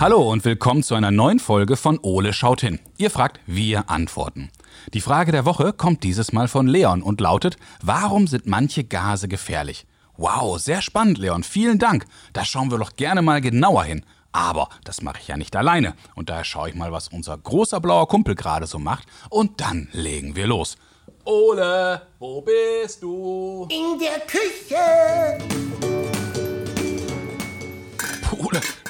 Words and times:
Hallo 0.00 0.30
und 0.30 0.44
willkommen 0.44 0.84
zu 0.84 0.94
einer 0.94 1.10
neuen 1.10 1.40
Folge 1.40 1.76
von 1.76 1.98
Ole 2.00 2.32
schaut 2.32 2.60
hin. 2.60 2.78
Ihr 2.98 3.10
fragt, 3.10 3.40
wir 3.46 3.90
antworten. 3.90 4.48
Die 4.94 5.00
Frage 5.00 5.32
der 5.32 5.44
Woche 5.44 5.72
kommt 5.72 6.04
dieses 6.04 6.32
Mal 6.32 6.46
von 6.46 6.68
Leon 6.68 7.02
und 7.02 7.20
lautet, 7.20 7.56
warum 7.82 8.28
sind 8.28 8.46
manche 8.46 8.84
Gase 8.84 9.26
gefährlich? 9.26 9.88
Wow, 10.16 10.60
sehr 10.60 10.82
spannend, 10.82 11.18
Leon. 11.18 11.42
Vielen 11.42 11.80
Dank. 11.80 12.04
Da 12.32 12.44
schauen 12.44 12.70
wir 12.70 12.78
doch 12.78 12.94
gerne 12.94 13.22
mal 13.22 13.40
genauer 13.40 13.82
hin. 13.82 14.04
Aber 14.30 14.68
das 14.84 15.02
mache 15.02 15.18
ich 15.20 15.26
ja 15.26 15.36
nicht 15.36 15.56
alleine. 15.56 15.94
Und 16.14 16.30
daher 16.30 16.44
schaue 16.44 16.68
ich 16.68 16.76
mal, 16.76 16.92
was 16.92 17.08
unser 17.08 17.36
großer 17.36 17.80
blauer 17.80 18.06
Kumpel 18.06 18.36
gerade 18.36 18.68
so 18.68 18.78
macht. 18.78 19.08
Und 19.30 19.60
dann 19.60 19.88
legen 19.90 20.36
wir 20.36 20.46
los. 20.46 20.76
Ole, 21.24 22.02
wo 22.20 22.40
bist 22.40 23.02
du? 23.02 23.66
In 23.68 23.98
der 23.98 24.20
Küche. 24.20 25.97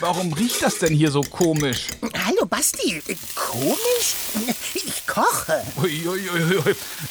Warum 0.00 0.32
riecht 0.32 0.62
das 0.62 0.78
denn 0.78 0.94
hier 0.94 1.10
so 1.10 1.22
komisch? 1.22 1.88
Hallo 2.24 2.46
Basti. 2.46 3.02
Komisch? 3.34 4.14
Ich 4.74 5.06
koche. 5.06 5.64
Uiuiui. 5.76 6.64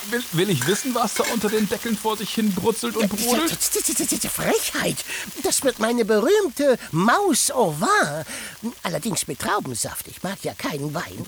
Will, 0.09 0.23
will 0.31 0.49
ich 0.49 0.65
wissen, 0.67 0.95
was 0.95 1.15
da 1.15 1.25
unter 1.33 1.49
den 1.49 1.67
Deckeln 1.67 1.97
vor 1.97 2.15
sich 2.15 2.33
hin 2.33 2.53
brutzelt 2.53 2.95
und 2.95 3.09
brodelt? 3.09 3.51
Frechheit. 4.31 5.03
Das 5.43 5.63
wird 5.63 5.79
meine 5.79 6.05
berühmte 6.05 6.77
Maus 6.91 7.51
au 7.51 7.75
vin. 7.77 8.71
Allerdings 8.83 9.27
mit 9.27 9.39
Traubensaft. 9.39 10.07
Ich 10.07 10.23
mag 10.23 10.37
ja 10.43 10.53
keinen 10.53 10.93
Wein. 10.93 11.25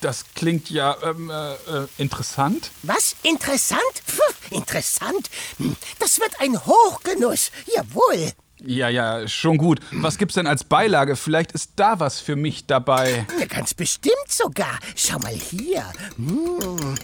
Das 0.00 0.24
klingt 0.34 0.70
ja 0.70 0.96
ähm, 1.02 1.28
äh, 1.30 1.52
äh, 1.54 1.86
interessant. 1.98 2.70
Was? 2.82 3.16
Interessant? 3.22 3.80
Pff, 4.06 4.50
interessant? 4.50 5.28
Hm, 5.58 5.76
Das 5.98 6.18
wird 6.20 6.40
ein 6.40 6.64
Hochgenuss. 6.64 7.50
Jawohl. 7.74 8.32
Ja, 8.64 8.88
ja, 8.88 9.26
schon 9.26 9.58
gut. 9.58 9.80
Was 9.90 10.18
gibt's 10.18 10.34
denn 10.34 10.46
als 10.46 10.64
Beilage? 10.64 11.16
Vielleicht 11.16 11.52
ist 11.52 11.72
da 11.76 11.98
was 11.98 12.20
für 12.20 12.36
mich 12.36 12.66
dabei. 12.66 13.26
Ja, 13.38 13.46
ganz 13.46 13.74
bestimmt 13.74 14.14
sogar. 14.28 14.78
Schau 14.94 15.18
mal 15.18 15.34
hier. 15.34 15.84
Hm. 16.16 16.94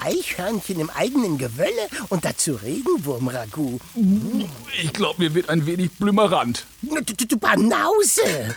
Eichhörnchen 0.00 0.80
im 0.80 0.90
eigenen 0.90 1.38
Gewölle 1.38 1.70
und 2.08 2.24
dazu 2.24 2.54
Regenwurmragout. 2.54 3.80
Ich 4.82 4.92
glaube, 4.92 5.22
mir 5.22 5.34
wird 5.34 5.48
ein 5.48 5.66
wenig 5.66 5.92
blümerant. 5.92 6.66
Du, 6.82 7.00
du, 7.00 7.26
du 7.26 7.36
Banause. 7.36 8.54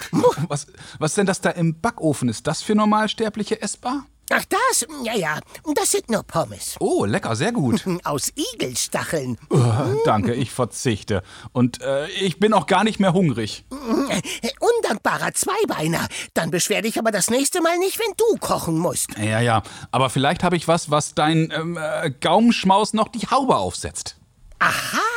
Was, 0.47 0.67
was 0.97 1.13
denn 1.13 1.25
das 1.25 1.41
da 1.41 1.51
im 1.51 1.79
Backofen? 1.79 2.29
Ist 2.29 2.47
das 2.47 2.61
für 2.61 2.75
Normalsterbliche 2.75 3.61
essbar? 3.61 4.05
Ach 4.31 4.45
das? 4.45 4.85
Ja, 5.03 5.15
ja. 5.15 5.39
Das 5.75 5.91
sind 5.91 6.09
nur 6.09 6.23
Pommes. 6.23 6.75
Oh, 6.79 7.05
lecker, 7.05 7.35
sehr 7.35 7.51
gut. 7.51 7.83
Aus 8.03 8.31
Igelstacheln. 8.53 9.37
Oh, 9.51 10.01
danke, 10.05 10.33
ich 10.33 10.51
verzichte. 10.51 11.23
Und 11.51 11.81
äh, 11.81 12.07
ich 12.09 12.39
bin 12.39 12.53
auch 12.53 12.65
gar 12.65 12.83
nicht 12.83 12.99
mehr 12.99 13.13
hungrig. 13.13 13.65
Undankbarer 13.71 15.33
Zweibeiner. 15.33 16.07
Dann 16.33 16.51
beschwer 16.51 16.81
dich 16.81 16.97
aber 16.99 17.11
das 17.11 17.29
nächste 17.29 17.61
Mal 17.61 17.77
nicht, 17.77 17.99
wenn 17.99 18.13
du 18.17 18.37
kochen 18.39 18.77
musst. 18.77 19.17
Ja, 19.17 19.39
ja, 19.39 19.63
aber 19.91 20.09
vielleicht 20.09 20.43
habe 20.43 20.55
ich 20.55 20.67
was, 20.67 20.91
was 20.91 21.13
dein 21.13 21.51
ähm, 21.51 21.77
äh, 21.77 22.11
Gaumenschmaus 22.11 22.93
noch 22.93 23.07
die 23.09 23.27
Haube 23.27 23.55
aufsetzt. 23.57 24.17
Aha. 24.59 25.08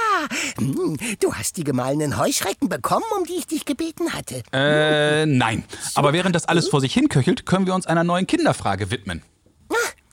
Hm, 0.58 0.96
Du 1.20 1.34
hast 1.34 1.56
die 1.56 1.64
gemahlenen 1.64 2.18
Heuschrecken 2.18 2.68
bekommen, 2.68 3.04
um 3.18 3.24
die 3.24 3.34
ich 3.34 3.46
dich 3.46 3.64
gebeten 3.64 4.12
hatte. 4.12 4.42
Äh, 4.52 5.26
nein. 5.26 5.64
Aber 5.94 6.12
während 6.12 6.34
das 6.34 6.44
alles 6.46 6.68
vor 6.68 6.80
sich 6.80 6.92
hinköchelt, 6.94 7.46
können 7.46 7.66
wir 7.66 7.74
uns 7.74 7.86
einer 7.86 8.04
neuen 8.04 8.26
Kinderfrage 8.26 8.90
widmen. 8.90 9.22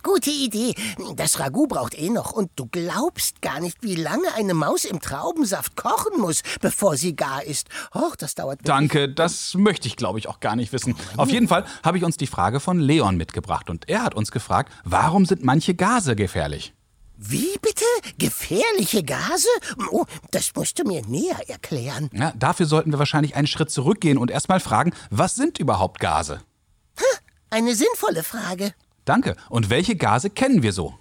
Gute 0.02 0.30
Idee. 0.32 0.74
Das 1.18 1.40
Ragout 1.42 1.68
braucht 1.68 1.94
eh 2.00 2.10
noch. 2.10 2.32
Und 2.32 2.50
du 2.56 2.68
glaubst 2.68 3.42
gar 3.42 3.60
nicht, 3.60 3.78
wie 3.84 3.96
lange 3.96 4.34
eine 4.36 4.54
Maus 4.54 4.86
im 4.86 5.02
Traubensaft 5.02 5.76
kochen 5.76 6.20
muss, 6.22 6.42
bevor 6.62 6.95
sie 6.95 7.16
gar 7.17 7.44
ist. 7.44 7.67
Och, 7.94 8.16
das 8.16 8.33
dauert. 8.33 8.60
wirklich- 8.60 8.66
Danke, 8.67 9.10
das 9.10 9.56
möchte 9.56 9.88
ich, 9.89 9.98
glaube 9.98 10.17
ich, 10.17 10.28
auch 10.28 10.39
gar 10.39 10.56
nicht 10.56 10.72
wissen. 10.72 10.95
Auf 11.17 11.30
jeden 11.30 11.50
Fall 11.50 11.66
habe 11.83 11.98
ich 11.98 12.06
uns 12.06 12.16
die 12.16 12.28
Frage 12.28 12.62
von 12.62 12.80
Leon 12.80 13.17
mitgebracht 13.17 13.70
und 13.70 13.89
er 13.89 14.02
hat 14.04 14.16
uns 14.16 14.32
gefragt, 14.32 14.72
warum 14.86 15.26
sind 15.26 15.44
manche 15.44 15.76
Gase 15.76 16.16
gefährlich? 16.16 16.73
Wie 17.22 17.58
bitte? 17.62 17.84
Gefährliche 18.18 19.04
Gase? 19.04 19.50
Oh, 19.92 20.06
das 20.32 20.56
musst 20.56 20.80
du 20.80 20.86
mir 20.86 21.06
näher 21.06 21.50
erklären. 21.50 22.10
Ja, 22.14 22.32
dafür 22.38 22.66
sollten 22.66 22.94
wir 22.94 23.00
wahrscheinlich 23.00 23.36
einen 23.36 23.46
Schritt 23.46 23.70
zurückgehen 23.72 24.18
und 24.18 24.32
erstmal 24.32 24.62
fragen, 24.62 24.94
was 25.10 25.36
sind 25.36 25.60
überhaupt 25.60 26.00
Gase? 26.00 26.40
Eine 27.50 27.76
sinnvolle 27.76 28.24
Frage. 28.24 28.74
Danke. 29.04 29.36
Und 29.50 29.70
welche 29.70 29.98
Gase 29.98 30.30
kennen 30.30 30.64
wir 30.64 30.72
so? 30.72 30.98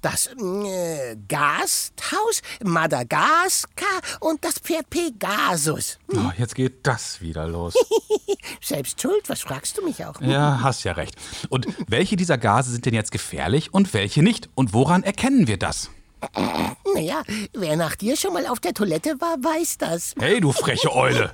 Das 0.00 0.28
äh, 0.28 1.16
Gasthaus, 1.26 2.40
Madagaskar 2.62 4.00
und 4.20 4.44
das 4.44 4.54
Pferd 4.60 4.88
Pegasus. 4.90 5.98
Oh, 6.12 6.30
jetzt 6.38 6.54
geht 6.54 6.86
das 6.86 7.20
wieder 7.20 7.48
los. 7.48 7.74
Selbst 8.62 9.02
schuld, 9.02 9.28
was 9.28 9.40
fragst 9.40 9.76
du 9.76 9.84
mich 9.84 10.04
auch? 10.04 10.20
Ja, 10.20 10.60
hast 10.62 10.84
ja 10.84 10.92
recht. 10.92 11.16
Und 11.48 11.66
welche 11.88 12.14
dieser 12.14 12.38
Gase 12.38 12.70
sind 12.70 12.86
denn 12.86 12.94
jetzt 12.94 13.10
gefährlich 13.10 13.74
und 13.74 13.92
welche 13.92 14.22
nicht? 14.22 14.48
Und 14.54 14.72
woran 14.72 15.02
erkennen 15.02 15.48
wir 15.48 15.58
das? 15.58 15.90
Naja, 16.94 17.22
wer 17.52 17.76
nach 17.76 17.94
dir 17.94 18.16
schon 18.16 18.32
mal 18.32 18.46
auf 18.46 18.60
der 18.60 18.72
Toilette 18.72 19.20
war, 19.20 19.36
weiß 19.36 19.76
das. 19.78 20.14
Hey, 20.18 20.40
du 20.40 20.52
freche 20.52 20.92
Eule. 20.92 21.32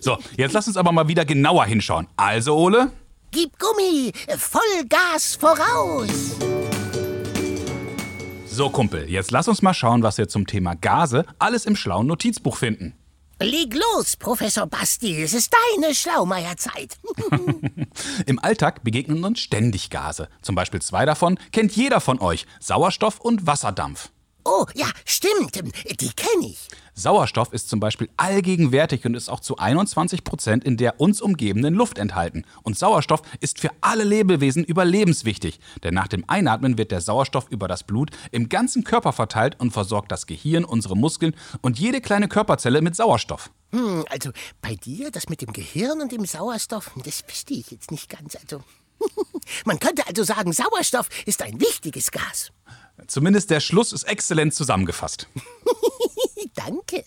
So, 0.00 0.18
jetzt 0.36 0.52
lass 0.52 0.66
uns 0.66 0.76
aber 0.76 0.90
mal 0.90 1.06
wieder 1.06 1.24
genauer 1.24 1.64
hinschauen. 1.64 2.08
Also, 2.16 2.56
Ole? 2.56 2.90
Gib 3.30 3.56
Gummi, 3.58 4.12
Vollgas 4.36 5.36
voraus. 5.36 6.36
So, 8.56 8.70
Kumpel, 8.70 9.10
jetzt 9.10 9.32
lass 9.32 9.48
uns 9.48 9.62
mal 9.62 9.74
schauen, 9.74 10.04
was 10.04 10.16
wir 10.16 10.28
zum 10.28 10.46
Thema 10.46 10.76
Gase 10.76 11.26
alles 11.40 11.66
im 11.66 11.74
schlauen 11.74 12.06
Notizbuch 12.06 12.56
finden. 12.56 12.94
Leg 13.40 13.74
los, 13.74 14.16
Professor 14.16 14.68
Basti, 14.68 15.24
es 15.24 15.34
ist 15.34 15.52
deine 15.76 15.92
Schlaumeierzeit. 15.92 16.96
Im 18.26 18.38
Alltag 18.38 18.84
begegnen 18.84 19.24
uns 19.24 19.40
ständig 19.40 19.90
Gase. 19.90 20.28
Zum 20.40 20.54
Beispiel 20.54 20.80
zwei 20.80 21.04
davon 21.04 21.36
kennt 21.50 21.74
jeder 21.74 22.00
von 22.00 22.20
euch: 22.20 22.46
Sauerstoff 22.60 23.18
und 23.18 23.44
Wasserdampf. 23.44 24.10
oh, 24.44 24.66
ja, 24.74 24.86
stimmt, 25.04 25.56
die 25.56 26.12
kenne 26.12 26.46
ich. 26.46 26.68
Sauerstoff 26.94 27.52
ist 27.52 27.68
zum 27.68 27.80
Beispiel 27.80 28.08
allgegenwärtig 28.16 29.04
und 29.04 29.14
ist 29.14 29.28
auch 29.28 29.40
zu 29.40 29.58
21 29.58 30.22
Prozent 30.22 30.64
in 30.64 30.76
der 30.76 31.00
uns 31.00 31.20
umgebenden 31.20 31.74
Luft 31.74 31.98
enthalten. 31.98 32.44
Und 32.62 32.78
Sauerstoff 32.78 33.22
ist 33.40 33.58
für 33.58 33.70
alle 33.80 34.04
Lebewesen 34.04 34.62
überlebenswichtig, 34.62 35.58
denn 35.82 35.94
nach 35.94 36.06
dem 36.06 36.24
Einatmen 36.28 36.78
wird 36.78 36.92
der 36.92 37.00
Sauerstoff 37.00 37.48
über 37.50 37.66
das 37.66 37.82
Blut 37.82 38.10
im 38.30 38.48
ganzen 38.48 38.84
Körper 38.84 39.12
verteilt 39.12 39.58
und 39.58 39.72
versorgt 39.72 40.12
das 40.12 40.26
Gehirn, 40.26 40.64
unsere 40.64 40.96
Muskeln 40.96 41.34
und 41.62 41.80
jede 41.80 42.00
kleine 42.00 42.28
Körperzelle 42.28 42.80
mit 42.80 42.94
Sauerstoff. 42.94 43.50
Hm, 43.72 44.04
also 44.08 44.30
bei 44.62 44.76
dir, 44.76 45.10
das 45.10 45.28
mit 45.28 45.42
dem 45.42 45.52
Gehirn 45.52 46.00
und 46.00 46.12
dem 46.12 46.24
Sauerstoff, 46.24 46.92
das 47.04 47.22
verstehe 47.22 47.58
ich 47.58 47.72
jetzt 47.72 47.90
nicht 47.90 48.08
ganz. 48.08 48.36
Also, 48.36 48.62
man 49.64 49.80
könnte 49.80 50.06
also 50.06 50.22
sagen, 50.22 50.52
Sauerstoff 50.52 51.08
ist 51.26 51.42
ein 51.42 51.60
wichtiges 51.60 52.12
Gas. 52.12 52.52
Zumindest 53.08 53.50
der 53.50 53.58
Schluss 53.58 53.92
ist 53.92 54.04
exzellent 54.04 54.54
zusammengefasst. 54.54 55.28
Danke. 56.64 57.04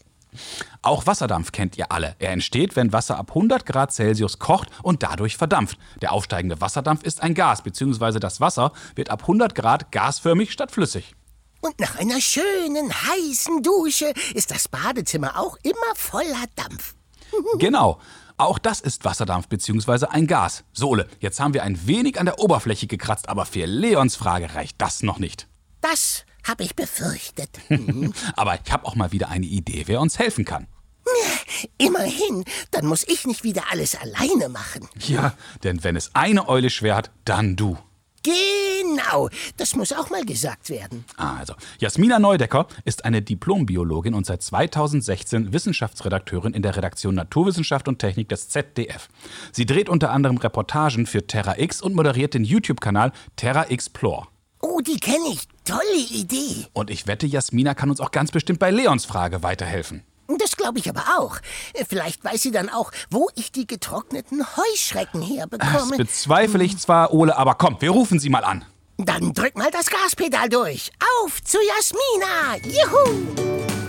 Auch 0.81 1.05
Wasserdampf 1.07 1.51
kennt 1.51 1.77
ihr 1.77 1.91
alle. 1.91 2.15
Er 2.19 2.31
entsteht, 2.31 2.75
wenn 2.75 2.93
Wasser 2.93 3.17
ab 3.17 3.29
100 3.29 3.65
Grad 3.65 3.91
Celsius 3.91 4.39
kocht 4.39 4.69
und 4.83 5.03
dadurch 5.03 5.37
verdampft. 5.37 5.77
Der 6.01 6.11
aufsteigende 6.11 6.61
Wasserdampf 6.61 7.03
ist 7.03 7.21
ein 7.23 7.33
Gas, 7.33 7.61
beziehungsweise 7.61 8.19
das 8.19 8.39
Wasser 8.39 8.71
wird 8.95 9.09
ab 9.09 9.21
100 9.21 9.55
Grad 9.55 9.91
gasförmig 9.91 10.51
statt 10.51 10.71
flüssig. 10.71 11.15
Und 11.61 11.79
nach 11.79 11.97
einer 11.97 12.21
schönen, 12.21 12.93
heißen 12.93 13.63
Dusche 13.63 14.13
ist 14.35 14.51
das 14.51 14.67
Badezimmer 14.67 15.39
auch 15.39 15.57
immer 15.63 15.95
voller 15.95 16.45
Dampf. 16.55 16.95
Genau. 17.59 17.99
Auch 18.39 18.59
das 18.59 18.79
ist 18.81 19.03
Wasserdampf 19.03 19.47
beziehungsweise 19.47 20.11
ein 20.11 20.27
Gas. 20.27 20.63
Sohle, 20.71 21.07
jetzt 21.19 21.39
haben 21.39 21.55
wir 21.55 21.63
ein 21.63 21.87
wenig 21.87 22.19
an 22.19 22.27
der 22.27 22.39
Oberfläche 22.39 22.85
gekratzt, 22.85 23.29
aber 23.29 23.45
für 23.45 23.65
Leons 23.65 24.15
Frage 24.15 24.53
reicht 24.53 24.79
das 24.79 25.01
noch 25.01 25.17
nicht. 25.17 25.47
Das 25.81 26.23
habe 26.47 26.63
ich 26.63 26.75
befürchtet. 26.75 27.49
Aber 28.35 28.57
ich 28.63 28.71
habe 28.71 28.85
auch 28.85 28.95
mal 28.95 29.11
wieder 29.11 29.29
eine 29.29 29.45
Idee, 29.45 29.83
wer 29.87 30.01
uns 30.01 30.19
helfen 30.19 30.45
kann. 30.45 30.67
Immerhin, 31.77 32.43
dann 32.71 32.85
muss 32.85 33.07
ich 33.07 33.25
nicht 33.25 33.43
wieder 33.43 33.63
alles 33.71 33.95
alleine 33.95 34.49
machen. 34.49 34.87
Ja, 34.99 35.33
denn 35.63 35.83
wenn 35.83 35.95
es 35.95 36.13
eine 36.13 36.49
Eule 36.49 36.69
schwer 36.69 36.95
hat, 36.95 37.11
dann 37.25 37.55
du. 37.55 37.77
Genau, 38.23 39.29
das 39.55 39.75
muss 39.75 39.93
auch 39.93 40.09
mal 40.09 40.25
gesagt 40.25 40.69
werden. 40.69 41.05
Also, 41.15 41.53
Jasmina 41.79 42.19
Neudecker 42.19 42.67
ist 42.83 43.05
eine 43.05 43.21
Diplombiologin 43.21 44.13
und 44.13 44.25
seit 44.25 44.41
2016 44.41 45.53
Wissenschaftsredakteurin 45.53 46.53
in 46.53 46.61
der 46.61 46.75
Redaktion 46.75 47.15
Naturwissenschaft 47.15 47.87
und 47.87 47.99
Technik 47.99 48.27
des 48.27 48.49
ZDF. 48.49 49.07
Sie 49.53 49.65
dreht 49.65 49.87
unter 49.87 50.11
anderem 50.11 50.37
Reportagen 50.37 51.05
für 51.05 51.25
Terra 51.25 51.57
X 51.57 51.81
und 51.81 51.95
moderiert 51.95 52.33
den 52.33 52.43
YouTube-Kanal 52.43 53.13
Terra 53.37 53.65
Explore. 53.65 54.27
Oh, 54.61 54.81
die 54.81 54.99
kenne 54.99 55.27
ich. 55.31 55.41
Tolle 55.65 55.97
Idee. 56.11 56.65
Und 56.73 56.89
ich 56.89 57.07
wette, 57.07 57.25
Jasmina 57.27 57.73
kann 57.73 57.89
uns 57.89 57.99
auch 57.99 58.11
ganz 58.11 58.31
bestimmt 58.31 58.59
bei 58.59 58.71
Leons 58.71 59.05
Frage 59.05 59.43
weiterhelfen. 59.43 60.03
Das 60.39 60.57
glaube 60.57 60.79
ich 60.79 60.89
aber 60.89 61.03
auch. 61.17 61.37
Vielleicht 61.87 62.23
weiß 62.23 62.41
sie 62.41 62.51
dann 62.51 62.69
auch, 62.69 62.91
wo 63.09 63.29
ich 63.35 63.51
die 63.51 63.65
getrockneten 63.65 64.45
Heuschrecken 64.57 65.21
Das 65.21 65.29
herbekomme. 65.29 65.97
bezweifle 65.97 66.63
ich 66.63 66.77
zwar, 66.77 67.13
Ole, 67.13 67.37
aber 67.37 67.55
komm, 67.55 67.77
wir 67.79 67.91
rufen 67.91 68.19
sie 68.19 68.29
mal 68.29 68.43
an. 68.43 68.65
Dann 68.97 69.33
drück 69.33 69.55
mal 69.57 69.71
das 69.71 69.89
Gaspedal 69.89 70.49
durch. 70.49 70.91
Auf 71.23 71.41
zu 71.43 71.57
Jasmina. 71.59 72.57
Juhu. 72.65 73.86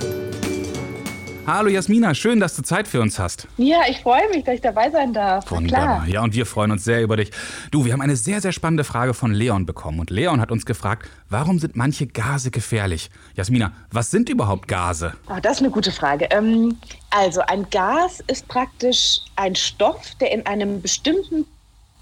Hallo 1.49 1.71
Jasmina, 1.71 2.15
schön, 2.15 2.41
dass 2.41 2.55
du 2.57 2.63
Zeit 2.63 2.87
für 2.87 3.01
uns 3.01 3.19
hast. 3.19 3.49
Ja, 3.57 3.79
ich 3.89 4.01
freue 4.01 4.29
mich, 4.29 4.45
dass 4.45 4.57
ich 4.57 4.61
dabei 4.61 4.91
sein 4.91 5.15
darf. 5.15 5.51
Wunderbar. 5.51 6.07
Ja, 6.07 6.23
und 6.23 6.35
wir 6.35 6.45
freuen 6.45 6.73
uns 6.73 6.85
sehr 6.85 7.01
über 7.01 7.17
dich. 7.17 7.31
Du, 7.71 7.87
wir 7.87 7.95
haben 7.95 8.03
eine 8.03 8.17
sehr, 8.17 8.43
sehr 8.43 8.53
spannende 8.53 8.85
Frage 8.85 9.15
von 9.15 9.33
Leon 9.33 9.65
bekommen. 9.65 9.99
Und 9.99 10.11
Leon 10.11 10.43
hat 10.43 10.53
uns 10.53 10.67
gefragt, 10.67 11.09
warum 11.31 11.59
sind 11.59 11.75
manche 11.75 12.07
Gase 12.07 12.51
gefährlich? 12.51 13.09
Jasmina, 13.35 13.73
was 13.91 14.11
sind 14.11 14.29
überhaupt 14.29 14.69
Gase? 14.69 15.15
Oh, 15.31 15.39
das 15.41 15.53
ist 15.53 15.63
eine 15.63 15.71
gute 15.71 15.91
Frage. 15.91 16.27
Ähm, 16.33 16.77
also, 17.09 17.41
ein 17.47 17.67
Gas 17.71 18.23
ist 18.27 18.47
praktisch 18.47 19.21
ein 19.37 19.55
Stoff, 19.55 20.17
der 20.21 20.33
in 20.33 20.45
einem 20.45 20.83
bestimmten 20.83 21.47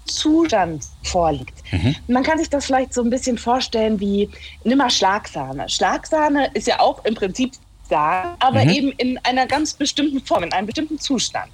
Zustand 0.07 0.83
vorliegt. 1.03 1.53
Mhm. 1.71 1.95
Man 2.09 2.23
kann 2.23 2.37
sich 2.37 2.49
das 2.49 2.65
vielleicht 2.65 2.93
so 2.93 3.01
ein 3.01 3.09
bisschen 3.09 3.37
vorstellen 3.37 3.97
wie, 4.01 4.29
nimm 4.65 4.79
mal 4.79 4.89
Schlagsahne. 4.89 5.69
Schlagsahne 5.69 6.49
ist 6.53 6.67
ja 6.67 6.81
auch 6.81 7.05
im 7.05 7.15
Prinzip 7.15 7.53
Sahne, 7.87 8.35
aber 8.39 8.63
mhm. 8.63 8.69
eben 8.69 8.91
in 8.93 9.17
einer 9.23 9.47
ganz 9.47 9.73
bestimmten 9.73 10.21
Form, 10.21 10.43
in 10.43 10.53
einem 10.53 10.67
bestimmten 10.67 10.99
Zustand. 10.99 11.51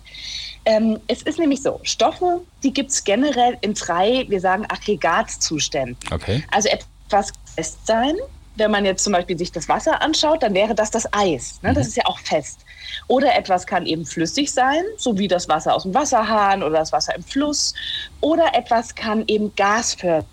Ähm, 0.66 1.00
es 1.08 1.22
ist 1.24 1.40
nämlich 1.40 1.62
so, 1.62 1.80
Stoffe, 1.84 2.42
die 2.64 2.72
gibt 2.72 2.92
es 2.92 3.04
generell 3.04 3.58
in 3.62 3.74
drei, 3.74 4.26
wir 4.30 4.40
sagen 4.40 4.66
Aggregatzuständen. 4.70 5.98
Okay. 6.12 6.44
Also 6.52 6.70
etwas 6.70 7.32
fest 7.56 7.86
sein, 7.86 8.16
wenn 8.56 8.72
man 8.72 8.86
jetzt 8.86 9.04
zum 9.04 9.14
Beispiel 9.14 9.38
sich 9.38 9.52
das 9.52 9.68
Wasser 9.68 10.02
anschaut, 10.02 10.44
dann 10.44 10.54
wäre 10.54 10.76
das 10.76 10.92
das 10.92 11.12
Eis. 11.12 11.60
Ne? 11.64 11.74
Das 11.74 11.86
mhm. 11.86 11.90
ist 11.90 11.98
ja 11.98 12.06
auch 12.06 12.20
fest. 12.20 12.60
Oder 13.08 13.36
etwas 13.36 13.66
kann 13.66 13.86
eben 13.86 14.06
flüssig 14.06 14.52
sein, 14.52 14.84
so 14.98 15.18
wie 15.18 15.28
das 15.28 15.50
Wasser 15.50 15.74
aus 15.74 15.84
dem 15.84 15.94
Wasserhahn 15.94 16.62
oder 16.62 16.80
das 16.80 16.92
Wasser 16.92 17.16
im 17.16 17.24
Fluss. 17.24 17.74
Oder 18.22 18.54
etwas 18.54 18.94
kann 18.96 19.24
eben 19.28 19.54
gasförmig 19.56 20.28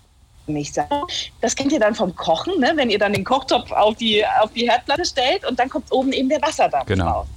sein. 0.73 0.87
Das 1.41 1.55
kennt 1.55 1.71
ihr 1.71 1.79
dann 1.79 1.95
vom 1.95 2.15
Kochen, 2.15 2.59
ne? 2.59 2.73
wenn 2.75 2.89
ihr 2.89 2.99
dann 2.99 3.13
den 3.13 3.23
Kochtopf 3.23 3.71
auf 3.71 3.95
die, 3.95 4.25
auf 4.41 4.51
die 4.53 4.69
Herdplatte 4.69 5.05
stellt 5.05 5.45
und 5.45 5.59
dann 5.59 5.69
kommt 5.69 5.91
oben 5.91 6.11
eben 6.13 6.29
der 6.29 6.41
Wasserdampf 6.41 6.87
genau. 6.87 7.11
raus. 7.11 7.27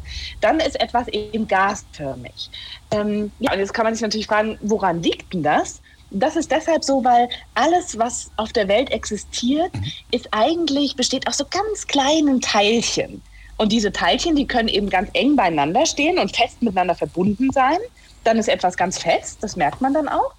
Dann 0.40 0.60
ist 0.60 0.80
etwas 0.80 1.08
eben 1.08 1.46
gasförmig. 1.48 2.50
Ähm, 2.90 3.32
ja, 3.38 3.52
und 3.52 3.58
jetzt 3.58 3.74
kann 3.74 3.84
man 3.84 3.94
sich 3.94 4.02
natürlich 4.02 4.26
fragen, 4.26 4.58
woran 4.62 5.02
liegt 5.02 5.32
denn 5.32 5.42
das? 5.42 5.80
das 6.14 6.36
ist 6.36 6.50
deshalb 6.50 6.84
so, 6.84 7.04
weil 7.04 7.28
alles, 7.54 7.98
was 7.98 8.30
auf 8.36 8.52
der 8.52 8.68
Welt 8.68 8.90
existiert, 8.90 9.74
mhm. 9.74 9.84
ist 10.12 10.28
eigentlich, 10.30 10.96
besteht 10.96 11.26
aus 11.26 11.38
so 11.38 11.44
ganz 11.50 11.86
kleinen 11.86 12.40
Teilchen. 12.40 13.20
Und 13.56 13.72
diese 13.72 13.92
Teilchen, 13.92 14.34
die 14.34 14.46
können 14.46 14.68
eben 14.68 14.90
ganz 14.90 15.10
eng 15.12 15.36
beieinander 15.36 15.86
stehen 15.86 16.18
und 16.18 16.34
fest 16.34 16.62
miteinander 16.62 16.94
verbunden 16.94 17.50
sein. 17.52 17.78
Dann 18.24 18.38
ist 18.38 18.48
etwas 18.48 18.76
ganz 18.76 18.98
fest, 18.98 19.38
das 19.42 19.54
merkt 19.56 19.80
man 19.80 19.92
dann 19.92 20.08
auch. 20.08 20.32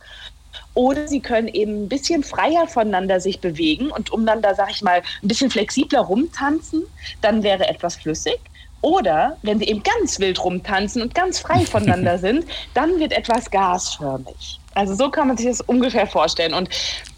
Oder 0.75 1.07
sie 1.07 1.21
können 1.21 1.47
eben 1.47 1.85
ein 1.85 1.89
bisschen 1.89 2.23
freier 2.23 2.67
voneinander 2.67 3.19
sich 3.19 3.39
bewegen 3.39 3.89
und 3.91 4.11
um 4.11 4.25
dann 4.25 4.41
da, 4.41 4.53
sag 4.53 4.69
ich 4.71 4.81
mal, 4.81 5.01
ein 5.23 5.27
bisschen 5.27 5.49
flexibler 5.49 6.01
rumtanzen, 6.01 6.83
dann 7.21 7.43
wäre 7.43 7.67
etwas 7.67 7.95
flüssig. 7.95 8.39
Oder 8.81 9.37
wenn 9.41 9.57
sie 9.57 9.65
eben 9.65 9.81
ganz 9.81 10.19
wild 10.19 10.43
rumtanzen 10.43 11.01
und 11.01 11.15
ganz 11.15 11.39
frei 11.39 11.65
voneinander 11.65 12.19
sind, 12.19 12.45
dann 12.73 12.99
wird 12.99 13.13
etwas 13.13 13.49
gasförmig. 13.49 14.59
Also 14.75 14.93
so 14.93 15.09
kann 15.09 15.29
man 15.29 15.37
sich 15.37 15.47
das 15.47 15.61
ungefähr 15.61 16.05
vorstellen. 16.05 16.53
Und 16.53 16.69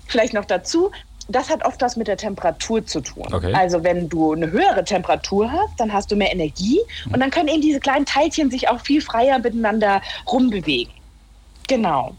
vielleicht 0.07 0.33
noch 0.33 0.45
dazu, 0.45 0.92
das 1.27 1.50
hat 1.50 1.65
oft 1.65 1.81
was 1.81 1.98
mit 1.98 2.07
der 2.07 2.18
Temperatur 2.18 2.86
zu 2.86 3.01
tun. 3.01 3.25
Okay. 3.31 3.53
Also 3.53 3.83
wenn 3.83 4.07
du 4.07 4.33
eine 4.33 4.50
höhere 4.51 4.83
Temperatur 4.83 5.51
hast, 5.51 5.77
dann 5.77 5.92
hast 5.92 6.12
du 6.12 6.15
mehr 6.15 6.31
Energie 6.31 6.80
mhm. 7.06 7.13
und 7.13 7.19
dann 7.19 7.31
können 7.31 7.50
eben 7.50 7.62
diese 7.62 7.80
kleinen 7.80 8.06
Teilchen 8.06 8.50
sich 8.50 8.69
auch 8.69 8.80
viel 8.80 9.01
freier 9.01 9.39
miteinander 9.39 10.01
rumbewegen. 10.31 10.94
Genau. 11.68 12.16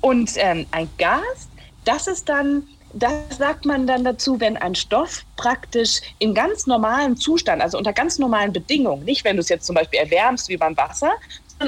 Und 0.00 0.32
ähm, 0.36 0.66
ein 0.70 0.88
Gas, 0.98 1.48
das 1.84 2.06
ist 2.06 2.28
dann, 2.28 2.66
das 2.92 3.38
sagt 3.38 3.64
man 3.64 3.86
dann 3.86 4.04
dazu, 4.04 4.38
wenn 4.40 4.56
ein 4.56 4.74
Stoff 4.74 5.24
praktisch 5.36 6.00
in 6.18 6.34
ganz 6.34 6.66
normalem 6.66 7.16
Zustand, 7.16 7.62
also 7.62 7.78
unter 7.78 7.92
ganz 7.92 8.18
normalen 8.18 8.52
Bedingungen, 8.52 9.04
nicht 9.04 9.24
wenn 9.24 9.36
du 9.36 9.40
es 9.40 9.48
jetzt 9.48 9.66
zum 9.66 9.74
Beispiel 9.74 10.00
erwärmst 10.00 10.48
wie 10.48 10.56
beim 10.56 10.76
Wasser, 10.76 11.12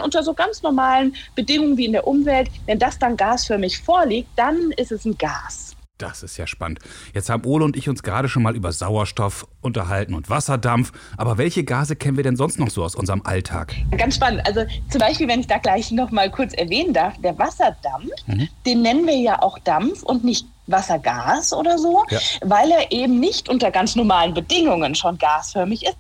unter 0.03 0.23
so 0.23 0.35
ganz 0.35 0.63
normalen 0.63 1.15
Bedingungen 1.35 1.77
wie 1.77 1.87
in 1.87 1.93
der 1.93 2.07
Umwelt, 2.07 2.51
wenn 2.67 2.79
das 2.79 2.99
dann 2.99 3.17
gasförmig 3.17 3.79
vorliegt, 3.79 4.31
dann 4.37 4.71
ist 4.77 4.93
es 4.93 5.05
ein 5.05 5.17
Gas. 5.19 5.72
Das 6.03 6.25
ist 6.25 6.37
ja 6.37 6.49
spannend. 6.49 6.81
Jetzt 7.15 7.31
haben 7.31 7.45
Ole 7.45 7.65
und 7.65 7.77
ich 7.77 7.89
uns 7.89 8.03
gerade 8.03 8.29
schon 8.29 8.43
mal 8.43 8.57
über 8.57 8.73
Sauerstoff 8.73 9.47
unterhalten 9.61 10.15
und 10.15 10.29
Wasserdampf. 10.29 10.91
Aber 11.17 11.39
welche 11.39 11.63
Gase 11.63 11.95
kennen 11.95 12.17
wir 12.17 12.25
denn 12.25 12.35
sonst 12.35 12.59
noch 12.59 12.71
so 12.71 12.83
aus 12.83 12.97
unserem 12.97 13.23
Alltag? 13.25 13.77
Ganz 13.97 14.17
spannend. 14.17 14.45
Also 14.45 14.65
zum 14.91 14.99
Beispiel, 14.99 15.29
wenn 15.29 15.39
ich 15.39 15.47
da 15.47 15.59
gleich 15.59 15.93
noch 15.93 16.11
mal 16.11 16.29
kurz 16.29 16.55
erwähnen 16.55 16.93
darf, 16.93 17.15
der 17.23 17.39
Wasserdampf, 17.39 18.11
mhm. 18.27 18.49
den 18.67 18.83
nennen 18.83 19.07
wir 19.07 19.17
ja 19.17 19.41
auch 19.43 19.61
Dampf 19.61 20.03
und 20.03 20.25
nicht 20.25 20.45
Wassergas 20.67 21.53
oder 21.53 21.79
so, 21.79 22.03
ja. 22.11 22.19
weil 22.41 22.73
er 22.73 22.91
eben 22.91 23.21
nicht 23.21 23.49
unter 23.49 23.71
ganz 23.71 23.95
normalen 23.95 24.35
Bedingungen 24.35 24.97
schon 24.97 25.19
gasförmig 25.19 25.85
ist, 25.85 25.97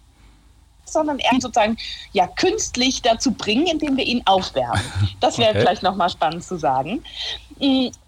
sondern 0.84 1.20
eher 1.20 1.30
sozusagen 1.40 1.76
ja 2.12 2.26
künstlich 2.26 3.02
dazu 3.02 3.30
bringen, 3.30 3.68
indem 3.68 3.96
wir 3.96 4.04
ihn 4.04 4.22
aufwärmen. 4.24 4.82
Das 5.20 5.38
wäre 5.38 5.50
okay. 5.50 5.60
vielleicht 5.60 5.84
nochmal 5.84 6.10
spannend 6.10 6.42
zu 6.42 6.58
sagen. 6.58 7.04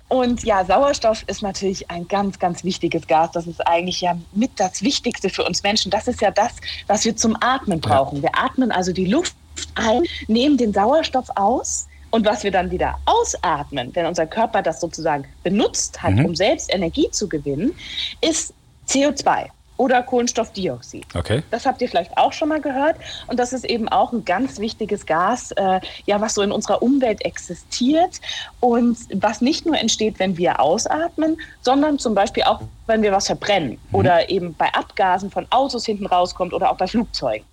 Und 0.08 0.44
ja, 0.44 0.64
Sauerstoff 0.64 1.24
ist 1.26 1.42
natürlich 1.42 1.90
ein 1.90 2.06
ganz, 2.06 2.38
ganz 2.38 2.62
wichtiges 2.62 3.06
Gas. 3.06 3.30
Das 3.32 3.46
ist 3.46 3.66
eigentlich 3.66 4.00
ja 4.00 4.16
mit 4.32 4.52
das 4.56 4.82
Wichtigste 4.82 5.30
für 5.30 5.44
uns 5.44 5.62
Menschen. 5.62 5.90
Das 5.90 6.06
ist 6.06 6.20
ja 6.20 6.30
das, 6.30 6.52
was 6.86 7.04
wir 7.04 7.16
zum 7.16 7.36
Atmen 7.40 7.80
brauchen. 7.80 8.22
Wir 8.22 8.36
atmen 8.36 8.70
also 8.70 8.92
die 8.92 9.06
Luft 9.06 9.34
ein, 9.74 10.02
nehmen 10.28 10.56
den 10.56 10.72
Sauerstoff 10.72 11.28
aus. 11.36 11.88
Und 12.10 12.26
was 12.26 12.44
wir 12.44 12.52
dann 12.52 12.70
wieder 12.70 12.96
ausatmen, 13.06 13.90
wenn 13.94 14.06
unser 14.06 14.26
Körper 14.26 14.62
das 14.62 14.80
sozusagen 14.80 15.24
benutzt 15.42 16.00
hat, 16.00 16.12
mhm. 16.12 16.26
um 16.26 16.36
selbst 16.36 16.72
Energie 16.72 17.10
zu 17.10 17.28
gewinnen, 17.28 17.74
ist 18.20 18.54
CO2 18.88 19.48
oder 19.76 20.02
Kohlenstoffdioxid. 20.02 21.06
Okay. 21.14 21.42
Das 21.50 21.66
habt 21.66 21.82
ihr 21.82 21.88
vielleicht 21.88 22.16
auch 22.16 22.32
schon 22.32 22.48
mal 22.48 22.60
gehört. 22.60 22.96
Und 23.26 23.38
das 23.38 23.52
ist 23.52 23.64
eben 23.64 23.88
auch 23.88 24.12
ein 24.12 24.24
ganz 24.24 24.58
wichtiges 24.58 25.04
Gas, 25.06 25.50
äh, 25.52 25.80
ja, 26.06 26.20
was 26.20 26.34
so 26.34 26.42
in 26.42 26.52
unserer 26.52 26.82
Umwelt 26.82 27.24
existiert 27.24 28.20
und 28.60 28.96
was 29.14 29.40
nicht 29.40 29.66
nur 29.66 29.76
entsteht, 29.76 30.18
wenn 30.18 30.36
wir 30.36 30.60
ausatmen, 30.60 31.36
sondern 31.62 31.98
zum 31.98 32.14
Beispiel 32.14 32.44
auch, 32.44 32.60
wenn 32.86 33.02
wir 33.02 33.12
was 33.12 33.26
verbrennen 33.26 33.72
mhm. 33.72 33.94
oder 33.94 34.30
eben 34.30 34.54
bei 34.54 34.72
Abgasen 34.72 35.30
von 35.30 35.46
Autos 35.50 35.84
hinten 35.86 36.06
rauskommt 36.06 36.52
oder 36.52 36.70
auch 36.70 36.76
bei 36.76 36.86
Flugzeugen. 36.86 37.44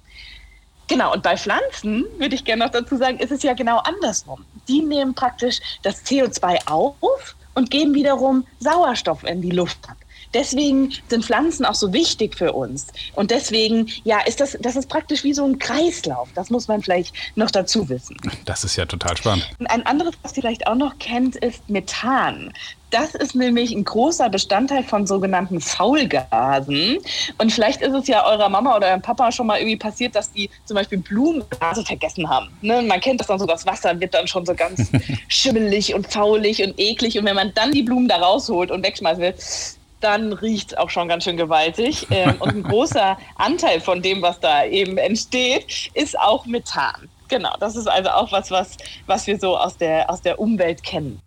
Genau, 0.87 1.13
und 1.13 1.23
bei 1.23 1.37
Pflanzen, 1.37 2.05
würde 2.17 2.35
ich 2.35 2.43
gerne 2.43 2.65
noch 2.65 2.71
dazu 2.71 2.97
sagen, 2.97 3.17
ist 3.19 3.31
es 3.31 3.43
ja 3.43 3.53
genau 3.53 3.77
andersrum. 3.77 4.43
Die 4.67 4.81
nehmen 4.81 5.15
praktisch 5.15 5.61
das 5.83 6.05
CO2 6.05 6.67
auf 6.67 7.35
und 7.55 7.71
geben 7.71 7.93
wiederum 7.93 8.45
Sauerstoff 8.59 9.23
in 9.23 9.41
die 9.41 9.51
Luft 9.51 9.89
ab. 9.89 9.95
Deswegen 10.33 10.93
sind 11.09 11.25
Pflanzen 11.25 11.65
auch 11.65 11.75
so 11.75 11.93
wichtig 11.93 12.37
für 12.37 12.53
uns. 12.53 12.87
Und 13.15 13.31
deswegen, 13.31 13.87
ja, 14.03 14.19
ist 14.21 14.39
das, 14.39 14.57
das 14.61 14.75
ist 14.75 14.89
praktisch 14.89 15.23
wie 15.23 15.33
so 15.33 15.45
ein 15.45 15.59
Kreislauf. 15.59 16.29
Das 16.35 16.49
muss 16.49 16.67
man 16.67 16.81
vielleicht 16.81 17.13
noch 17.35 17.51
dazu 17.51 17.89
wissen. 17.89 18.17
Das 18.45 18.63
ist 18.63 18.75
ja 18.75 18.85
total 18.85 19.17
spannend. 19.17 19.49
Ein 19.65 19.85
anderes, 19.85 20.15
was 20.23 20.31
ihr 20.31 20.41
vielleicht 20.41 20.67
auch 20.67 20.75
noch 20.75 20.97
kennt, 20.99 21.35
ist 21.37 21.69
Methan. 21.69 22.53
Das 22.91 23.15
ist 23.15 23.35
nämlich 23.35 23.71
ein 23.71 23.85
großer 23.85 24.29
Bestandteil 24.29 24.83
von 24.83 25.07
sogenannten 25.07 25.61
Faulgasen. 25.61 26.97
Und 27.37 27.53
vielleicht 27.53 27.81
ist 27.81 27.93
es 27.93 28.07
ja 28.07 28.25
eurer 28.25 28.49
Mama 28.49 28.75
oder 28.75 28.87
eurem 28.87 29.01
Papa 29.01 29.31
schon 29.31 29.47
mal 29.47 29.59
irgendwie 29.59 29.77
passiert, 29.77 30.13
dass 30.13 30.31
die 30.33 30.49
zum 30.65 30.75
Beispiel 30.75 30.97
Blumengase 30.97 31.85
vergessen 31.85 32.29
haben. 32.29 32.49
Ne? 32.61 32.81
Man 32.81 32.99
kennt 32.99 33.21
das 33.21 33.27
dann 33.27 33.39
so, 33.39 33.45
das 33.45 33.65
Wasser 33.65 33.97
wird 33.97 34.13
dann 34.13 34.27
schon 34.27 34.45
so 34.45 34.53
ganz 34.53 34.91
schimmelig 35.29 35.95
und 35.95 36.11
faulig 36.11 36.61
und 36.61 36.77
eklig. 36.77 37.17
Und 37.17 37.23
wenn 37.23 37.35
man 37.35 37.53
dann 37.53 37.71
die 37.71 37.81
Blumen 37.81 38.09
da 38.09 38.17
rausholt 38.17 38.71
und 38.71 38.83
wegschmeißen 38.85 39.21
will, 39.21 39.35
dann 40.03 40.33
riecht 40.33 40.71
es 40.71 40.77
auch 40.77 40.89
schon 40.89 41.07
ganz 41.07 41.23
schön 41.23 41.37
gewaltig. 41.37 42.07
Ähm, 42.11 42.35
und 42.39 42.55
ein 42.55 42.63
großer 42.63 43.17
Anteil 43.35 43.79
von 43.81 44.01
dem, 44.01 44.21
was 44.21 44.39
da 44.39 44.65
eben 44.65 44.97
entsteht, 44.97 45.91
ist 45.93 46.19
auch 46.19 46.45
Methan. 46.45 47.09
Genau, 47.27 47.55
das 47.59 47.75
ist 47.75 47.87
also 47.87 48.09
auch 48.09 48.31
was, 48.31 48.51
was, 48.51 48.77
was 49.05 49.25
wir 49.27 49.39
so 49.39 49.57
aus 49.57 49.77
der, 49.77 50.09
aus 50.09 50.21
der 50.21 50.39
Umwelt 50.39 50.83
kennen. 50.83 51.21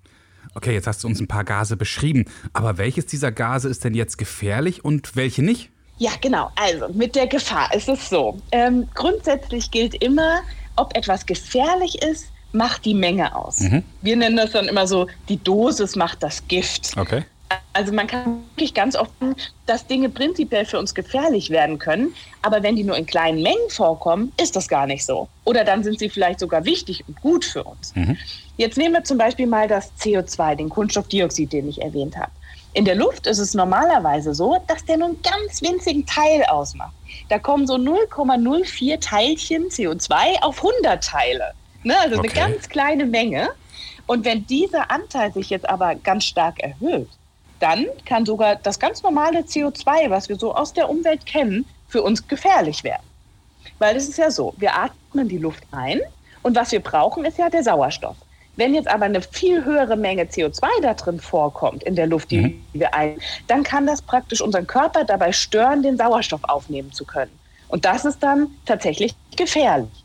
Okay, 0.54 0.72
jetzt 0.74 0.86
hast 0.86 1.02
du 1.02 1.08
uns 1.08 1.20
ein 1.20 1.26
paar 1.26 1.44
Gase 1.44 1.76
beschrieben. 1.76 2.26
Aber 2.52 2.78
welches 2.78 3.06
dieser 3.06 3.32
Gase 3.32 3.68
ist 3.68 3.84
denn 3.84 3.94
jetzt 3.94 4.18
gefährlich 4.18 4.84
und 4.84 5.16
welche 5.16 5.42
nicht? 5.42 5.70
Ja, 5.98 6.10
genau. 6.20 6.50
Also 6.56 6.92
mit 6.92 7.16
der 7.16 7.26
Gefahr 7.26 7.74
ist 7.74 7.88
es 7.88 8.08
so. 8.08 8.38
Ähm, 8.52 8.88
grundsätzlich 8.94 9.70
gilt 9.70 9.94
immer, 10.02 10.40
ob 10.76 10.96
etwas 10.96 11.26
gefährlich 11.26 12.02
ist, 12.02 12.26
macht 12.52 12.84
die 12.84 12.94
Menge 12.94 13.34
aus. 13.34 13.60
Mhm. 13.60 13.82
Wir 14.02 14.16
nennen 14.16 14.36
das 14.36 14.52
dann 14.52 14.66
immer 14.66 14.86
so, 14.86 15.08
die 15.28 15.42
Dosis 15.42 15.96
macht 15.96 16.22
das 16.22 16.46
Gift. 16.46 16.96
Okay. 16.96 17.24
Also 17.72 17.92
man 17.92 18.06
kann 18.06 18.44
wirklich 18.54 18.72
ganz 18.72 18.94
oft, 18.96 19.10
dass 19.66 19.86
Dinge 19.86 20.08
prinzipiell 20.08 20.64
für 20.64 20.78
uns 20.78 20.94
gefährlich 20.94 21.50
werden 21.50 21.78
können, 21.78 22.14
aber 22.42 22.62
wenn 22.62 22.76
die 22.76 22.84
nur 22.84 22.96
in 22.96 23.04
kleinen 23.04 23.42
Mengen 23.42 23.68
vorkommen, 23.68 24.32
ist 24.40 24.54
das 24.54 24.68
gar 24.68 24.86
nicht 24.86 25.04
so. 25.04 25.28
Oder 25.44 25.64
dann 25.64 25.82
sind 25.82 25.98
sie 25.98 26.08
vielleicht 26.08 26.40
sogar 26.40 26.64
wichtig 26.64 27.04
und 27.08 27.20
gut 27.20 27.44
für 27.44 27.64
uns. 27.64 27.94
Mhm. 27.94 28.16
Jetzt 28.56 28.78
nehmen 28.78 28.94
wir 28.94 29.04
zum 29.04 29.18
Beispiel 29.18 29.46
mal 29.46 29.66
das 29.66 29.92
CO2, 29.98 30.54
den 30.54 30.68
Kohlenstoffdioxid, 30.68 31.52
den 31.52 31.68
ich 31.68 31.82
erwähnt 31.82 32.16
habe. 32.16 32.30
In 32.74 32.84
der 32.84 32.96
Luft 32.96 33.26
ist 33.26 33.38
es 33.38 33.54
normalerweise 33.54 34.34
so, 34.34 34.58
dass 34.66 34.84
der 34.84 34.96
nur 34.96 35.08
einen 35.08 35.22
ganz 35.22 35.62
winzigen 35.62 36.06
Teil 36.06 36.44
ausmacht. 36.44 36.92
Da 37.28 37.38
kommen 37.38 37.66
so 37.66 37.74
0,04 37.74 39.00
Teilchen 39.00 39.64
CO2 39.64 40.42
auf 40.42 40.56
100 40.58 41.02
Teile. 41.02 41.52
Ne? 41.84 41.94
Also 42.00 42.18
okay. 42.18 42.30
eine 42.30 42.52
ganz 42.52 42.68
kleine 42.68 43.04
Menge. 43.06 43.50
Und 44.06 44.24
wenn 44.24 44.46
dieser 44.46 44.90
Anteil 44.90 45.32
sich 45.32 45.50
jetzt 45.50 45.68
aber 45.68 45.94
ganz 45.94 46.24
stark 46.24 46.60
erhöht, 46.60 47.08
dann 47.64 47.86
kann 48.04 48.26
sogar 48.26 48.56
das 48.56 48.78
ganz 48.78 49.02
normale 49.02 49.38
CO2, 49.40 50.10
was 50.10 50.28
wir 50.28 50.36
so 50.36 50.54
aus 50.54 50.74
der 50.74 50.90
Umwelt 50.90 51.24
kennen, 51.24 51.64
für 51.88 52.02
uns 52.02 52.28
gefährlich 52.28 52.84
werden. 52.84 53.02
Weil 53.78 53.96
es 53.96 54.06
ist 54.06 54.18
ja 54.18 54.30
so, 54.30 54.52
wir 54.58 54.76
atmen 54.76 55.28
die 55.28 55.38
Luft 55.38 55.64
ein 55.70 56.00
und 56.42 56.54
was 56.54 56.72
wir 56.72 56.80
brauchen, 56.80 57.24
ist 57.24 57.38
ja 57.38 57.48
der 57.48 57.64
Sauerstoff. 57.64 58.16
Wenn 58.56 58.74
jetzt 58.74 58.86
aber 58.86 59.06
eine 59.06 59.22
viel 59.22 59.64
höhere 59.64 59.96
Menge 59.96 60.24
CO2 60.24 60.66
da 60.82 60.92
drin 60.92 61.18
vorkommt 61.18 61.82
in 61.84 61.96
der 61.96 62.06
Luft, 62.06 62.30
die 62.30 62.40
mhm. 62.40 62.64
wir 62.74 62.92
ein, 62.92 63.16
dann 63.46 63.62
kann 63.62 63.86
das 63.86 64.02
praktisch 64.02 64.42
unseren 64.42 64.66
Körper 64.66 65.04
dabei 65.04 65.32
stören, 65.32 65.82
den 65.82 65.96
Sauerstoff 65.96 66.44
aufnehmen 66.44 66.92
zu 66.92 67.06
können. 67.06 67.32
Und 67.68 67.86
das 67.86 68.04
ist 68.04 68.22
dann 68.22 68.48
tatsächlich 68.66 69.14
gefährlich. 69.36 70.03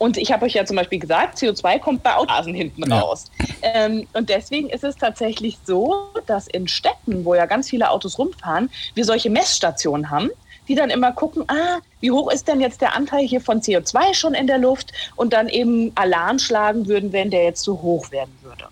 Und 0.00 0.16
ich 0.16 0.32
habe 0.32 0.46
euch 0.46 0.54
ja 0.54 0.64
zum 0.64 0.76
Beispiel 0.76 0.98
gesagt, 0.98 1.36
CO2 1.36 1.78
kommt 1.78 2.02
bei 2.02 2.16
Autohasen 2.16 2.54
hinten 2.54 2.88
ja. 2.88 3.00
raus. 3.00 3.30
Ähm, 3.60 4.08
und 4.14 4.30
deswegen 4.30 4.70
ist 4.70 4.82
es 4.82 4.96
tatsächlich 4.96 5.58
so, 5.66 5.94
dass 6.24 6.48
in 6.48 6.68
Städten, 6.68 7.26
wo 7.26 7.34
ja 7.34 7.44
ganz 7.44 7.68
viele 7.68 7.90
Autos 7.90 8.18
rumfahren, 8.18 8.70
wir 8.94 9.04
solche 9.04 9.28
Messstationen 9.28 10.08
haben, 10.08 10.30
die 10.68 10.74
dann 10.74 10.88
immer 10.88 11.12
gucken, 11.12 11.44
ah, 11.48 11.80
wie 12.00 12.10
hoch 12.10 12.32
ist 12.32 12.48
denn 12.48 12.62
jetzt 12.62 12.80
der 12.80 12.96
Anteil 12.96 13.26
hier 13.26 13.42
von 13.42 13.60
CO2 13.60 14.14
schon 14.14 14.32
in 14.32 14.46
der 14.46 14.56
Luft 14.56 14.90
und 15.16 15.34
dann 15.34 15.50
eben 15.50 15.92
Alarm 15.96 16.38
schlagen 16.38 16.86
würden, 16.86 17.12
wenn 17.12 17.30
der 17.30 17.44
jetzt 17.44 17.62
zu 17.62 17.82
hoch 17.82 18.10
werden 18.10 18.34
würde. 18.40 18.68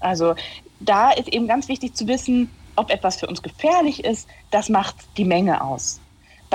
Also 0.00 0.34
da 0.80 1.10
ist 1.10 1.28
eben 1.28 1.48
ganz 1.48 1.68
wichtig 1.68 1.94
zu 1.94 2.06
wissen, 2.06 2.50
ob 2.76 2.90
etwas 2.90 3.16
für 3.16 3.28
uns 3.28 3.40
gefährlich 3.40 4.04
ist, 4.04 4.28
das 4.50 4.68
macht 4.68 4.94
die 5.16 5.24
Menge 5.24 5.64
aus. 5.64 6.00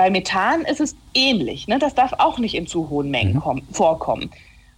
Bei 0.02 0.10
Methan 0.10 0.62
ist 0.62 0.80
es 0.80 0.96
ähnlich. 1.14 1.68
Ne? 1.68 1.78
Das 1.78 1.94
darf 1.94 2.12
auch 2.14 2.40
nicht 2.40 2.56
in 2.56 2.66
zu 2.66 2.90
hohen 2.90 3.08
Mengen 3.08 3.34
mhm. 3.34 3.40
kommen, 3.40 3.68
vorkommen. 3.70 4.32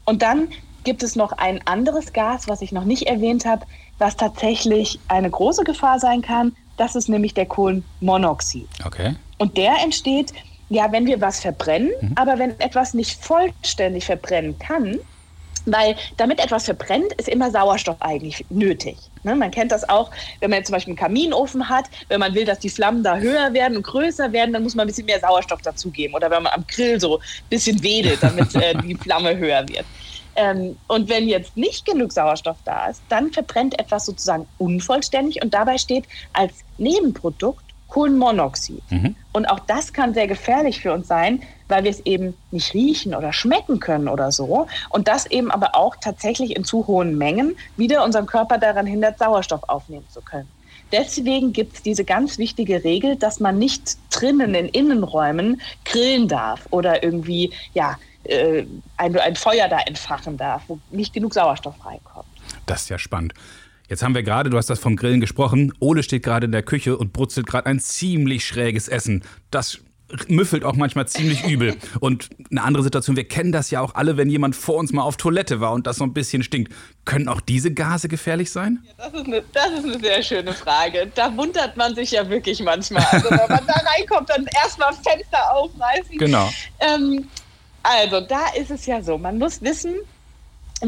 Und 0.04 0.20
dann 0.20 0.48
gibt 0.84 1.02
es 1.02 1.16
noch 1.16 1.32
ein 1.32 1.66
anderes 1.66 2.12
Gas, 2.12 2.46
was 2.46 2.60
ich 2.60 2.72
noch 2.72 2.84
nicht 2.84 3.04
erwähnt 3.06 3.46
habe, 3.46 3.64
was 3.96 4.18
tatsächlich 4.18 5.00
eine 5.08 5.30
große 5.30 5.64
Gefahr 5.64 5.98
sein 5.98 6.20
kann. 6.20 6.54
Das 6.76 6.94
ist 6.94 7.08
nämlich 7.08 7.32
der 7.32 7.46
Kohlenmonoxid. 7.46 8.68
Okay. 8.84 9.16
Und 9.38 9.56
der 9.56 9.76
entsteht, 9.82 10.34
ja, 10.68 10.92
wenn 10.92 11.06
wir 11.06 11.22
was 11.22 11.40
verbrennen, 11.40 11.92
mhm. 12.02 12.12
aber 12.16 12.38
wenn 12.38 12.60
etwas 12.60 12.92
nicht 12.92 13.18
vollständig 13.24 14.04
verbrennen 14.04 14.58
kann, 14.58 14.98
weil 15.66 15.96
damit 16.16 16.40
etwas 16.40 16.64
verbrennt, 16.64 17.12
ist 17.14 17.28
immer 17.28 17.50
Sauerstoff 17.50 17.96
eigentlich 18.00 18.44
nötig. 18.50 18.96
Ne? 19.22 19.34
Man 19.34 19.50
kennt 19.50 19.72
das 19.72 19.88
auch, 19.88 20.10
wenn 20.40 20.50
man 20.50 20.58
jetzt 20.58 20.68
zum 20.68 20.74
Beispiel 20.74 20.92
einen 20.92 20.98
Kaminofen 20.98 21.68
hat, 21.68 21.86
wenn 22.08 22.20
man 22.20 22.34
will, 22.34 22.44
dass 22.44 22.58
die 22.58 22.70
Flammen 22.70 23.02
da 23.02 23.16
höher 23.16 23.52
werden 23.52 23.76
und 23.76 23.82
größer 23.82 24.32
werden, 24.32 24.52
dann 24.52 24.62
muss 24.62 24.74
man 24.74 24.84
ein 24.84 24.88
bisschen 24.88 25.06
mehr 25.06 25.20
Sauerstoff 25.20 25.62
dazugeben. 25.62 26.14
Oder 26.14 26.30
wenn 26.30 26.42
man 26.42 26.52
am 26.52 26.64
Grill 26.66 27.00
so 27.00 27.18
ein 27.18 27.24
bisschen 27.50 27.82
wedelt, 27.82 28.22
damit 28.22 28.54
äh, 28.54 28.74
die 28.82 28.94
Flamme 29.00 29.36
höher 29.36 29.66
wird. 29.68 29.84
Ähm, 30.36 30.76
und 30.88 31.08
wenn 31.08 31.28
jetzt 31.28 31.56
nicht 31.56 31.86
genug 31.86 32.12
Sauerstoff 32.12 32.56
da 32.64 32.88
ist, 32.88 33.02
dann 33.08 33.32
verbrennt 33.32 33.78
etwas 33.78 34.06
sozusagen 34.06 34.46
unvollständig 34.58 35.42
und 35.42 35.54
dabei 35.54 35.78
steht 35.78 36.04
als 36.32 36.52
Nebenprodukt 36.76 37.64
Kohlenmonoxid. 37.88 38.82
Mhm. 38.90 39.14
Und 39.32 39.46
auch 39.46 39.60
das 39.60 39.92
kann 39.92 40.14
sehr 40.14 40.26
gefährlich 40.26 40.80
für 40.80 40.92
uns 40.92 41.06
sein, 41.06 41.42
weil 41.68 41.84
wir 41.84 41.90
es 41.90 42.00
eben 42.00 42.34
nicht 42.50 42.74
riechen 42.74 43.14
oder 43.14 43.32
schmecken 43.32 43.80
können 43.80 44.08
oder 44.08 44.32
so. 44.32 44.66
Und 44.90 45.08
das 45.08 45.26
eben 45.26 45.50
aber 45.50 45.74
auch 45.74 45.96
tatsächlich 45.96 46.56
in 46.56 46.64
zu 46.64 46.86
hohen 46.86 47.16
Mengen 47.18 47.56
wieder 47.76 48.04
unseren 48.04 48.26
Körper 48.26 48.58
daran 48.58 48.86
hindert, 48.86 49.18
Sauerstoff 49.18 49.62
aufnehmen 49.68 50.06
zu 50.10 50.20
können. 50.20 50.48
Deswegen 50.92 51.52
gibt 51.52 51.76
es 51.76 51.82
diese 51.82 52.04
ganz 52.04 52.38
wichtige 52.38 52.84
Regel, 52.84 53.16
dass 53.16 53.40
man 53.40 53.58
nicht 53.58 53.96
drinnen 54.10 54.54
in 54.54 54.68
Innenräumen 54.68 55.60
grillen 55.84 56.28
darf 56.28 56.66
oder 56.70 57.02
irgendwie 57.02 57.52
ja, 57.72 57.98
äh, 58.24 58.64
ein, 58.96 59.18
ein 59.18 59.34
Feuer 59.34 59.68
da 59.68 59.78
entfachen 59.80 60.36
darf, 60.36 60.62
wo 60.68 60.78
nicht 60.90 61.12
genug 61.12 61.34
Sauerstoff 61.34 61.74
reinkommt. 61.84 62.26
Das 62.66 62.82
ist 62.82 62.88
ja 62.90 62.98
spannend. 62.98 63.34
Jetzt 63.88 64.02
haben 64.02 64.14
wir 64.14 64.22
gerade, 64.22 64.50
du 64.50 64.56
hast 64.56 64.70
das 64.70 64.78
vom 64.78 64.96
Grillen 64.96 65.20
gesprochen, 65.20 65.72
Ole 65.78 66.02
steht 66.02 66.22
gerade 66.22 66.46
in 66.46 66.52
der 66.52 66.62
Küche 66.62 66.96
und 66.96 67.12
brutzelt 67.12 67.46
gerade 67.46 67.66
ein 67.66 67.80
ziemlich 67.80 68.46
schräges 68.46 68.88
Essen. 68.88 69.24
Das 69.50 69.80
müffelt 70.28 70.64
auch 70.64 70.74
manchmal 70.74 71.08
ziemlich 71.08 71.44
übel. 71.44 71.76
Und 72.00 72.28
eine 72.50 72.62
andere 72.62 72.82
Situation, 72.82 73.16
wir 73.16 73.26
kennen 73.26 73.52
das 73.52 73.70
ja 73.70 73.80
auch 73.80 73.94
alle, 73.94 74.16
wenn 74.16 74.28
jemand 74.28 74.54
vor 74.54 74.76
uns 74.76 74.92
mal 74.92 75.02
auf 75.02 75.16
Toilette 75.16 75.60
war 75.60 75.72
und 75.72 75.86
das 75.86 75.96
so 75.96 76.04
ein 76.04 76.12
bisschen 76.12 76.42
stinkt. 76.42 76.72
Können 77.04 77.28
auch 77.28 77.40
diese 77.40 77.72
Gase 77.72 78.08
gefährlich 78.08 78.50
sein? 78.50 78.84
Ja, 78.86 79.08
das, 79.08 79.20
ist 79.20 79.26
eine, 79.26 79.42
das 79.52 79.72
ist 79.72 79.84
eine 79.84 79.98
sehr 79.98 80.22
schöne 80.22 80.52
Frage. 80.52 81.10
Da 81.14 81.34
wundert 81.36 81.76
man 81.76 81.94
sich 81.94 82.12
ja 82.12 82.28
wirklich 82.28 82.62
manchmal. 82.62 83.04
Also 83.10 83.30
wenn 83.30 83.48
man 83.48 83.66
da 83.66 83.74
reinkommt, 83.74 84.30
dann 84.30 84.46
erstmal 84.62 84.92
Fenster 84.92 85.52
aufreißen. 85.54 86.18
Genau. 86.18 86.50
Ähm, 86.80 87.28
also 87.82 88.20
da 88.20 88.46
ist 88.58 88.70
es 88.70 88.86
ja 88.86 89.02
so, 89.02 89.18
man 89.18 89.38
muss 89.38 89.60
wissen, 89.62 89.94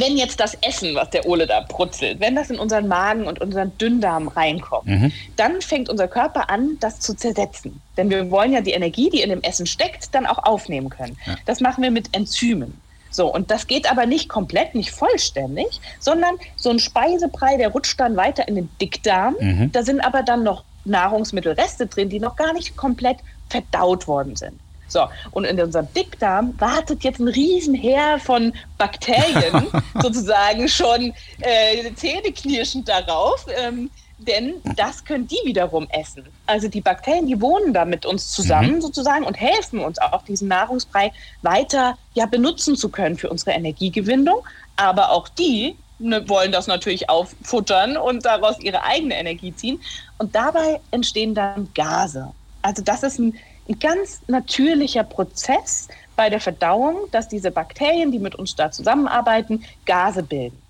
wenn 0.01 0.17
jetzt 0.17 0.41
das 0.41 0.55
Essen, 0.63 0.95
was 0.95 1.11
der 1.11 1.27
Ole 1.27 1.47
da 1.47 1.61
brutzelt, 1.61 2.21
wenn 2.21 2.35
das 2.35 2.51
in 2.51 2.59
unseren 2.59 2.89
Magen 2.89 3.27
und 3.27 3.41
unseren 3.41 3.77
Dünndarm 3.79 4.29
reinkommt, 4.29 4.87
mhm. 4.87 5.13
dann 5.37 5.61
fängt 5.61 5.89
unser 5.89 6.09
Körper 6.09 6.51
an, 6.51 6.77
das 6.81 7.01
zu 7.01 7.15
zersetzen. 7.15 7.81
Denn 7.97 8.11
wir 8.11 8.31
wollen 8.31 8.53
ja 8.53 8.61
die 8.61 8.73
Energie, 8.73 9.11
die 9.11 9.23
in 9.23 9.31
dem 9.31 9.43
Essen 9.43 9.67
steckt, 9.67 10.15
dann 10.15 10.27
auch 10.27 10.39
aufnehmen 10.45 10.91
können. 10.91 11.17
Ja. 11.27 11.37
Das 11.47 11.61
machen 11.61 11.83
wir 11.83 11.91
mit 11.91 12.15
Enzymen. 12.15 12.81
So, 13.11 13.33
und 13.33 13.51
das 13.51 13.67
geht 13.67 13.91
aber 13.91 14.05
nicht 14.05 14.29
komplett, 14.29 14.75
nicht 14.75 14.91
vollständig, 14.91 15.81
sondern 16.01 16.37
so 16.57 16.69
ein 16.71 16.79
Speisebrei, 16.79 17.57
der 17.57 17.69
rutscht 17.69 17.99
dann 17.99 18.17
weiter 18.17 18.47
in 18.47 18.57
den 18.57 18.69
Dickdarm. 18.81 19.37
Mhm. 19.41 19.73
Da 19.73 19.83
sind 19.83 20.01
aber 20.01 20.23
dann 20.23 20.43
noch 20.43 20.65
Nahrungsmittelreste 20.85 21.87
drin, 21.87 22.11
die 22.11 22.21
noch 22.21 22.37
gar 22.37 22.53
nicht 22.53 22.77
komplett 22.77 23.19
verdaut 23.49 24.07
worden 24.07 24.37
sind. 24.37 24.61
So, 24.89 25.07
und 25.33 25.45
in 25.45 25.61
unserem 25.61 25.93
Dickdarm 25.95 26.55
wartet 26.59 27.05
jetzt 27.05 27.19
ein 27.19 27.29
Riesenheer 27.29 28.19
von 28.19 28.53
Bakterien 28.79 29.67
sozusagen 30.01 30.69
schon 30.69 31.13
äh, 31.41 31.93
zähneknirschend 31.95 32.89
darauf. 32.89 33.47
Ähm, 33.57 33.91
denn 34.19 34.55
das 34.77 35.05
können 35.05 35.27
die 35.27 35.39
wiederum 35.45 35.87
essen. 35.91 36.25
Also 36.47 36.69
die 36.69 36.81
Bakterien, 36.81 37.27
die 37.27 37.41
wohnen 37.41 37.75
da 37.75 37.85
mit 37.85 38.07
uns 38.07 38.31
zusammen 38.31 38.77
mhm. 38.77 38.81
sozusagen 38.81 39.25
und 39.25 39.35
helfen 39.35 39.81
uns 39.81 39.99
auch, 39.99 40.23
diesen 40.23 40.49
Nahrungsbrei 40.49 41.13
weiter 41.43 41.99
ja, 42.15 42.25
benutzen 42.25 42.77
zu 42.77 42.89
können 42.89 43.19
für 43.19 43.29
unsere 43.29 43.51
Energiegewinnung. 43.51 44.43
Aber 44.77 45.11
auch 45.11 45.29
die 45.29 45.77
ne, 45.99 46.27
wollen 46.29 46.51
das 46.51 46.67
natürlich 46.67 47.11
auffuttern 47.11 47.99
und 47.99 48.25
daraus 48.25 48.59
ihre 48.61 48.83
eigene 48.85 49.19
Energie 49.19 49.55
ziehen. 49.55 49.81
Und 50.17 50.35
dabei 50.35 50.81
entstehen 50.93 51.35
dann 51.35 51.69
Gase. 51.75 52.33
Also 52.63 52.83
das 52.83 53.03
ist 53.03 53.19
ein 53.19 53.35
ein 53.69 53.79
ganz 53.79 54.21
natürlicher 54.29 55.05
Prozess 55.05 55.89
bei 56.15 56.31
der 56.31 56.41
Verdauung, 56.41 57.11
dass 57.11 57.29
diese 57.29 57.51
Bakterien, 57.51 58.13
die 58.13 58.19
mit 58.19 58.35
uns 58.35 58.55
da 58.57 58.71
zusammenarbeiten, 58.71 59.65
Gase 59.85 60.23
bilden. 60.23 60.61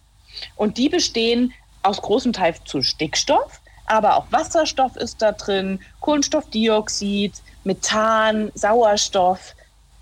Und 0.57 0.76
die 0.79 0.88
bestehen 0.88 1.53
aus 1.83 2.03
großem 2.03 2.33
Teil 2.33 2.55
zu 2.65 2.83
Stickstoff, 2.83 3.61
aber 3.87 4.17
auch 4.17 4.26
Wasserstoff 4.31 4.97
ist 4.97 5.23
da 5.23 5.33
drin, 5.33 5.81
Kohlenstoffdioxid, 6.00 7.35
Methan, 7.65 8.50
Sauerstoff. 8.55 9.55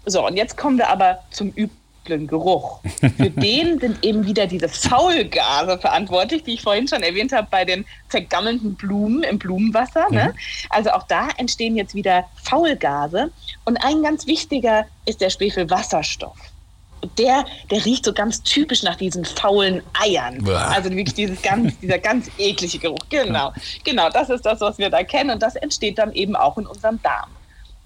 So, 0.07 0.27
und 0.27 0.37
jetzt 0.37 0.57
kommen 0.57 0.79
wir 0.79 0.89
aber 0.89 1.23
zum 1.31 1.53
Üb 1.55 1.71
dunklen 2.05 2.27
Geruch. 2.27 2.81
Für 3.01 3.31
den 3.31 3.81
sind 3.81 4.05
eben 4.05 4.27
wieder 4.27 4.47
diese 4.47 4.69
Faulgase 4.69 5.79
verantwortlich, 5.79 6.45
die 6.45 6.55
ich 6.55 6.63
vorhin 6.63 6.87
schon 6.87 7.03
erwähnt 7.03 7.33
habe 7.33 7.49
bei 7.51 7.65
den 7.65 7.85
vergammelnden 8.09 8.75
Blumen 8.75 9.23
im 9.23 9.39
Blumenwasser. 9.39 10.11
Ne? 10.11 10.33
Mhm. 10.33 10.39
Also 10.71 10.91
auch 10.91 11.05
da 11.05 11.29
entstehen 11.37 11.77
jetzt 11.77 11.95
wieder 11.95 12.25
Faulgase. 12.43 13.31
Und 13.65 13.77
ein 13.79 14.03
ganz 14.03 14.27
wichtiger 14.27 14.87
ist 15.07 15.21
der 15.21 15.31
Schwefelwasserstoff. 15.31 16.37
Der, 17.19 17.45
der 17.71 17.85
riecht 17.85 18.07
so 18.07 18.15
ganz 18.15 18.43
typisch 18.43 18.83
nach 18.83 18.97
diesen 18.97 19.27
faulen 19.27 19.83
Eiern. 19.93 20.47
Uah. 20.47 20.69
Also 20.69 20.89
wirklich 20.91 21.15
dieses 21.15 21.43
ganz, 21.43 21.79
dieser 21.81 21.99
ganz 21.99 22.31
eklige 22.39 22.79
Geruch. 22.79 22.99
Genau, 23.11 23.53
genau, 23.85 24.09
das 24.11 24.31
ist 24.31 24.45
das, 24.45 24.61
was 24.61 24.79
wir 24.79 24.91
da 24.91 25.03
kennen. 25.03 25.31
Und 25.31 25.43
das 25.43 25.55
entsteht 25.57 25.99
dann 25.99 26.13
eben 26.13 26.35
auch 26.35 26.57
in 26.57 26.67
unserem 26.67 27.01
Darm. 27.03 27.31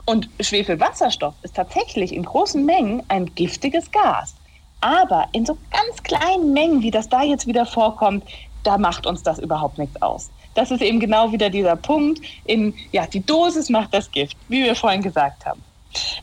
Und 0.09 0.31
Schwefelwasserstoff 0.41 1.35
ist 1.43 1.55
tatsächlich 1.55 2.15
in 2.15 2.23
großen 2.23 2.65
Mengen 2.65 3.03
ein 3.09 3.27
giftiges 3.35 3.91
Gas. 3.91 4.35
Aber 4.81 5.29
in 5.33 5.45
so 5.45 5.59
ganz 5.71 6.03
kleinen 6.03 6.55
Mengen, 6.55 6.81
wie 6.81 6.91
das 6.91 7.11
da 7.11 7.23
jetzt 7.23 7.47
wieder 7.47 7.67
vorkommt, 7.67 8.25
da 8.63 8.79
macht 8.79 9.07
uns 9.07 9.23
das 9.23 9.39
überhaupt 9.39 9.77
nichts 9.77 10.01
aus. 10.01 10.31
Das 10.55 10.71
ist 10.71 10.81
eben 10.81 10.99
genau 10.99 11.31
wieder 11.31 11.51
dieser 11.51 11.77
Punkt. 11.77 12.23
In, 12.47 12.73
ja, 12.91 13.07
die 13.07 13.21
Dosis 13.21 13.69
macht 13.69 13.93
das 13.93 14.11
Gift, 14.11 14.35
wie 14.49 14.65
wir 14.65 14.75
vorhin 14.75 15.03
gesagt 15.03 15.45
haben. 15.45 15.63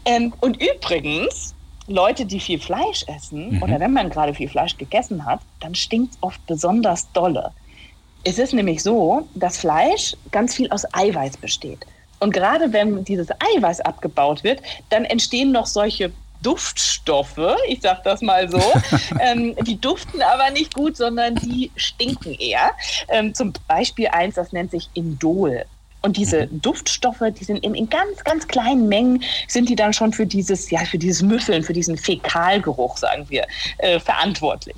Ähm, 0.03 0.33
und 0.41 0.59
übrigens, 0.59 1.53
Leute, 1.85 2.25
die 2.25 2.39
viel 2.39 2.59
Fleisch 2.59 3.05
essen, 3.05 3.57
mhm. 3.57 3.61
oder 3.61 3.79
wenn 3.79 3.93
man 3.93 4.09
gerade 4.09 4.33
viel 4.33 4.49
Fleisch 4.49 4.75
gegessen 4.77 5.23
hat, 5.23 5.41
dann 5.59 5.75
stinkt 5.75 6.15
es 6.15 6.17
oft 6.21 6.43
besonders 6.47 7.11
dolle. 7.13 7.51
Es 8.23 8.39
ist 8.39 8.51
nämlich 8.51 8.81
so, 8.81 9.27
dass 9.35 9.59
Fleisch 9.59 10.17
ganz 10.31 10.55
viel 10.55 10.71
aus 10.71 10.91
Eiweiß 10.91 11.37
besteht. 11.37 11.85
Und 12.19 12.31
gerade 12.31 12.71
wenn 12.73 13.03
dieses 13.03 13.27
Eiweiß 13.31 13.81
abgebaut 13.81 14.43
wird, 14.43 14.61
dann 14.89 15.05
entstehen 15.05 15.51
noch 15.51 15.65
solche 15.65 16.11
Duftstoffe, 16.41 17.55
ich 17.67 17.81
sag 17.81 18.03
das 18.03 18.21
mal 18.21 18.49
so. 18.49 18.61
ähm, 19.19 19.55
die 19.65 19.79
duften 19.79 20.21
aber 20.21 20.51
nicht 20.51 20.73
gut, 20.73 20.95
sondern 20.95 21.35
die 21.35 21.71
stinken 21.75 22.33
eher. 22.35 22.71
Ähm, 23.09 23.33
zum 23.33 23.53
Beispiel 23.67 24.07
eins, 24.09 24.35
das 24.35 24.53
nennt 24.53 24.71
sich 24.71 24.89
Indol. 24.93 25.65
Und 26.03 26.17
diese 26.17 26.45
mhm. 26.45 26.61
Duftstoffe, 26.61 27.23
die 27.39 27.43
sind 27.43 27.63
in, 27.63 27.73
in, 27.73 27.89
ganz, 27.89 28.23
ganz 28.23 28.47
kleinen 28.47 28.87
Mengen, 28.87 29.23
sind 29.47 29.69
die 29.69 29.75
dann 29.75 29.91
schon 29.91 30.13
für 30.13 30.27
dieses, 30.27 30.69
ja, 30.69 30.85
für 30.85 30.99
dieses 30.99 31.23
Müffeln, 31.23 31.63
für 31.63 31.73
diesen 31.73 31.97
Fäkalgeruch, 31.97 32.97
sagen 32.97 33.25
wir, 33.27 33.47
äh, 33.79 33.99
verantwortlich. 33.99 34.75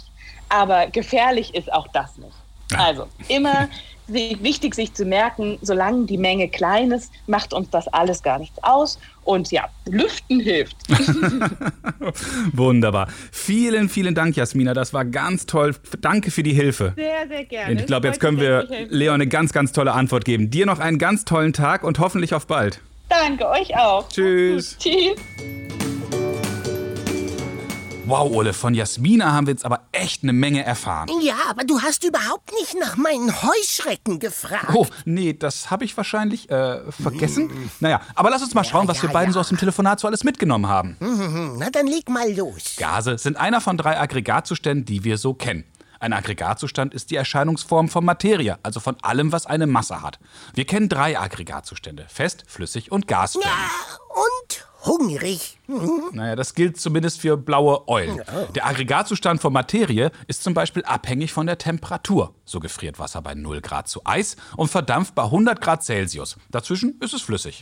Aber 0.47 0.87
gefährlich 0.87 1.53
ist 1.53 1.71
auch 1.73 1.89
das 1.89 2.17
nicht. 2.17 2.31
Also 2.77 3.07
immer 3.27 3.67
wichtig, 4.07 4.75
sich 4.75 4.93
zu 4.93 5.05
merken, 5.05 5.57
solange 5.61 6.05
die 6.05 6.17
Menge 6.17 6.49
klein 6.49 6.91
ist, 6.91 7.11
macht 7.27 7.53
uns 7.53 7.69
das 7.69 7.87
alles 7.89 8.23
gar 8.23 8.39
nichts 8.39 8.57
aus. 8.63 8.99
Und 9.23 9.51
ja, 9.51 9.65
Lüften 9.85 10.39
hilft. 10.39 10.77
Wunderbar. 12.53 13.09
Vielen, 13.31 13.89
vielen 13.89 14.15
Dank, 14.15 14.37
Jasmina. 14.37 14.73
Das 14.73 14.93
war 14.93 15.03
ganz 15.03 15.45
toll. 15.45 15.75
Danke 15.99 16.31
für 16.31 16.43
die 16.43 16.53
Hilfe. 16.53 16.93
Sehr, 16.95 17.27
sehr 17.27 17.43
gerne. 17.43 17.73
Ich 17.73 17.85
glaube, 17.85 18.07
jetzt 18.07 18.21
können 18.21 18.39
wir 18.39 18.67
Leon 18.89 19.15
eine 19.15 19.27
ganz, 19.27 19.51
ganz 19.51 19.73
tolle 19.73 19.91
Antwort 19.91 20.23
geben. 20.23 20.49
Dir 20.49 20.65
noch 20.65 20.79
einen 20.79 20.97
ganz 20.97 21.25
tollen 21.25 21.51
Tag 21.51 21.83
und 21.83 21.99
hoffentlich 21.99 22.33
auf 22.33 22.47
bald. 22.47 22.79
Danke, 23.09 23.47
euch 23.47 23.75
auch. 23.77 24.07
Tschüss. 24.09 24.77
Tschüss. 24.77 25.17
Wow, 28.07 28.31
Ole, 28.31 28.53
von 28.53 28.73
Jasmina 28.73 29.33
haben 29.33 29.47
wir 29.47 29.51
jetzt 29.51 29.65
aber 29.65 29.81
echt 29.91 30.23
eine 30.23 30.31
Menge 30.31 30.63
erfahren. 30.63 31.09
Ja, 31.21 31.35
aber 31.49 31.65
du 31.65 31.81
hast 31.81 32.05
überhaupt 32.05 32.53
nicht 32.53 32.73
nach 32.79 32.95
meinen 32.95 33.33
Heuschrecken 33.43 34.19
gefragt. 34.19 34.69
Oh, 34.73 34.87
nee, 35.03 35.33
das 35.33 35.71
habe 35.71 35.83
ich 35.83 35.97
wahrscheinlich 35.97 36.49
äh, 36.49 36.89
vergessen. 36.89 37.51
Naja, 37.81 37.99
aber 38.15 38.29
lass 38.29 38.41
uns 38.41 38.53
mal 38.53 38.63
schauen, 38.63 38.87
was 38.87 38.97
ja, 38.97 39.03
wir 39.03 39.09
beiden 39.09 39.31
ja. 39.31 39.33
so 39.33 39.39
aus 39.41 39.49
dem 39.49 39.57
Telefonat 39.57 39.99
so 39.99 40.07
alles 40.07 40.23
mitgenommen 40.23 40.67
haben. 40.67 40.95
Mhm, 41.01 41.55
Na, 41.57 41.69
dann 41.69 41.85
leg 41.85 42.07
mal 42.07 42.31
los. 42.33 42.77
Gase 42.77 43.17
sind 43.17 43.35
einer 43.35 43.59
von 43.59 43.75
drei 43.75 43.99
Aggregatzuständen, 43.99 44.85
die 44.85 45.03
wir 45.03 45.17
so 45.17 45.33
kennen. 45.33 45.65
Ein 45.99 46.13
Aggregatzustand 46.13 46.93
ist 46.93 47.11
die 47.11 47.17
Erscheinungsform 47.17 47.89
von 47.89 48.05
Materie, 48.05 48.57
also 48.63 48.79
von 48.79 48.95
allem, 49.01 49.33
was 49.33 49.47
eine 49.47 49.67
Masse 49.67 50.01
hat. 50.01 50.17
Wir 50.53 50.65
kennen 50.65 50.87
drei 50.87 51.19
Aggregatzustände: 51.19 52.05
fest, 52.07 52.45
flüssig 52.47 52.89
und 52.89 53.09
gasförmig. 53.09 53.51
Und 54.09 54.65
hungrig. 54.87 55.57
Mhm. 55.67 56.03
Naja, 56.13 56.35
das 56.35 56.55
gilt 56.55 56.79
zumindest 56.79 57.21
für 57.21 57.37
blaue 57.37 57.87
Eulen. 57.87 58.21
Der 58.55 58.65
Aggregatzustand 58.65 59.41
von 59.41 59.53
Materie 59.53 60.11
ist 60.27 60.41
zum 60.41 60.53
Beispiel 60.53 60.83
abhängig 60.83 61.33
von 61.33 61.45
der 61.45 61.57
Temperatur. 61.57 62.33
So 62.45 62.59
gefriert 62.59 62.97
Wasser 62.97 63.21
bei 63.21 63.35
0 63.35 63.61
Grad 63.61 63.87
zu 63.87 64.01
Eis 64.05 64.37
und 64.55 64.69
verdampft 64.69 65.13
bei 65.13 65.23
100 65.23 65.61
Grad 65.61 65.83
Celsius. 65.83 66.37
Dazwischen 66.49 66.97
ist 67.01 67.13
es 67.13 67.21
flüssig. 67.21 67.61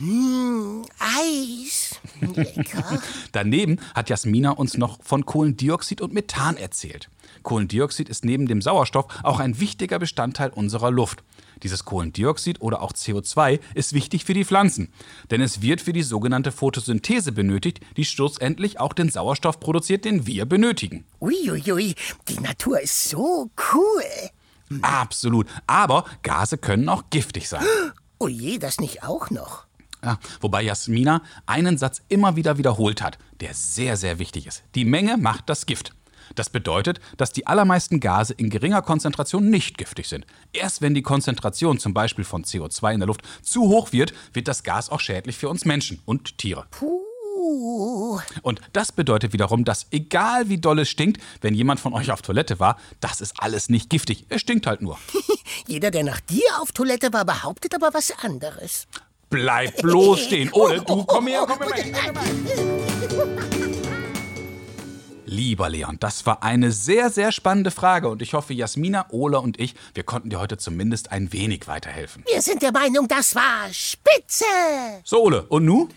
Eis. 0.98 1.96
Lecker. 2.20 3.02
Daneben 3.32 3.80
hat 3.94 4.08
Jasmina 4.08 4.52
uns 4.52 4.78
noch 4.78 5.02
von 5.02 5.26
Kohlendioxid 5.26 6.00
und 6.00 6.14
Methan 6.14 6.56
erzählt. 6.56 7.10
Kohlendioxid 7.42 8.08
ist 8.08 8.24
neben 8.24 8.46
dem 8.46 8.62
Sauerstoff 8.62 9.06
auch 9.22 9.40
ein 9.40 9.60
wichtiger 9.60 9.98
Bestandteil 9.98 10.50
unserer 10.50 10.90
Luft. 10.90 11.22
Dieses 11.62 11.84
Kohlendioxid 11.84 12.60
oder 12.60 12.82
auch 12.82 12.92
CO2 12.92 13.60
ist 13.74 13.92
wichtig 13.92 14.24
für 14.24 14.34
die 14.34 14.44
Pflanzen, 14.44 14.92
denn 15.30 15.40
es 15.40 15.62
wird 15.62 15.80
für 15.80 15.92
die 15.92 16.02
sogenannte 16.02 16.52
Photosynthese 16.52 17.32
benötigt, 17.32 17.80
die 17.96 18.04
schlussendlich 18.04 18.80
auch 18.80 18.92
den 18.92 19.10
Sauerstoff 19.10 19.60
produziert, 19.60 20.04
den 20.04 20.26
wir 20.26 20.46
benötigen. 20.46 21.04
Uiuiui, 21.20 21.94
die 22.28 22.40
Natur 22.40 22.80
ist 22.80 23.10
so 23.10 23.50
cool. 23.74 24.80
Absolut. 24.82 25.46
Aber 25.66 26.04
Gase 26.22 26.58
können 26.58 26.88
auch 26.88 27.04
giftig 27.10 27.48
sein. 27.48 27.64
Oh 28.18 28.28
je, 28.28 28.56
das 28.56 28.80
nicht 28.80 29.02
auch 29.02 29.28
noch. 29.28 29.66
Ja, 30.02 30.18
wobei 30.40 30.62
Jasmina 30.62 31.22
einen 31.46 31.78
Satz 31.78 32.00
immer 32.08 32.36
wieder 32.36 32.58
wiederholt 32.58 33.02
hat, 33.02 33.18
der 33.40 33.54
sehr, 33.54 33.96
sehr 33.96 34.18
wichtig 34.18 34.46
ist. 34.46 34.62
Die 34.74 34.84
Menge 34.84 35.16
macht 35.16 35.48
das 35.48 35.66
Gift. 35.66 35.95
Das 36.34 36.50
bedeutet, 36.50 37.00
dass 37.16 37.32
die 37.32 37.46
allermeisten 37.46 38.00
Gase 38.00 38.34
in 38.34 38.50
geringer 38.50 38.82
Konzentration 38.82 39.48
nicht 39.48 39.78
giftig 39.78 40.08
sind. 40.08 40.26
Erst 40.52 40.82
wenn 40.82 40.94
die 40.94 41.02
Konzentration 41.02 41.78
zum 41.78 41.94
Beispiel 41.94 42.24
von 42.24 42.44
CO2 42.44 42.94
in 42.94 43.00
der 43.00 43.06
Luft 43.06 43.22
zu 43.42 43.62
hoch 43.62 43.92
wird, 43.92 44.12
wird 44.32 44.48
das 44.48 44.62
Gas 44.62 44.90
auch 44.90 45.00
schädlich 45.00 45.36
für 45.36 45.48
uns 45.48 45.64
Menschen 45.64 46.00
und 46.04 46.38
Tiere. 46.38 46.66
Puh. 46.70 47.06
Und 48.42 48.60
das 48.72 48.92
bedeutet 48.92 49.32
wiederum, 49.32 49.64
dass 49.64 49.86
egal 49.90 50.48
wie 50.48 50.58
doll 50.58 50.80
es 50.80 50.88
stinkt, 50.88 51.22
wenn 51.40 51.54
jemand 51.54 51.80
von 51.80 51.92
euch 51.92 52.10
auf 52.10 52.22
Toilette 52.22 52.58
war, 52.58 52.76
das 53.00 53.20
ist 53.20 53.34
alles 53.38 53.68
nicht 53.68 53.88
giftig. 53.90 54.26
Es 54.28 54.40
stinkt 54.40 54.66
halt 54.66 54.82
nur. 54.82 54.98
Jeder, 55.66 55.90
der 55.90 56.04
nach 56.04 56.20
dir 56.20 56.60
auf 56.60 56.72
Toilette 56.72 57.12
war, 57.12 57.24
behauptet 57.24 57.74
aber 57.74 57.94
was 57.94 58.12
anderes. 58.22 58.86
Bleib 59.30 59.76
bloß 59.82 60.20
stehen. 60.20 60.52
Ole, 60.52 60.82
du 60.82 61.04
komm 61.04 61.26
her, 61.26 61.46
komm 61.46 61.72
her. 61.72 61.84
Komm 63.08 63.38
her. 63.38 63.85
Lieber 65.28 65.68
Leon, 65.68 65.96
das 65.98 66.24
war 66.24 66.44
eine 66.44 66.70
sehr, 66.70 67.10
sehr 67.10 67.32
spannende 67.32 67.72
Frage 67.72 68.08
und 68.08 68.22
ich 68.22 68.34
hoffe, 68.34 68.54
Jasmina, 68.54 69.06
Ole 69.10 69.40
und 69.40 69.58
ich, 69.58 69.74
wir 69.92 70.04
konnten 70.04 70.30
dir 70.30 70.38
heute 70.38 70.56
zumindest 70.56 71.10
ein 71.10 71.32
wenig 71.32 71.66
weiterhelfen. 71.66 72.22
Wir 72.28 72.40
sind 72.42 72.62
der 72.62 72.70
Meinung, 72.70 73.08
das 73.08 73.34
war 73.34 73.66
spitze. 73.72 74.44
So, 75.02 75.24
Ole, 75.24 75.42
und 75.48 75.64
nu? 75.64 75.88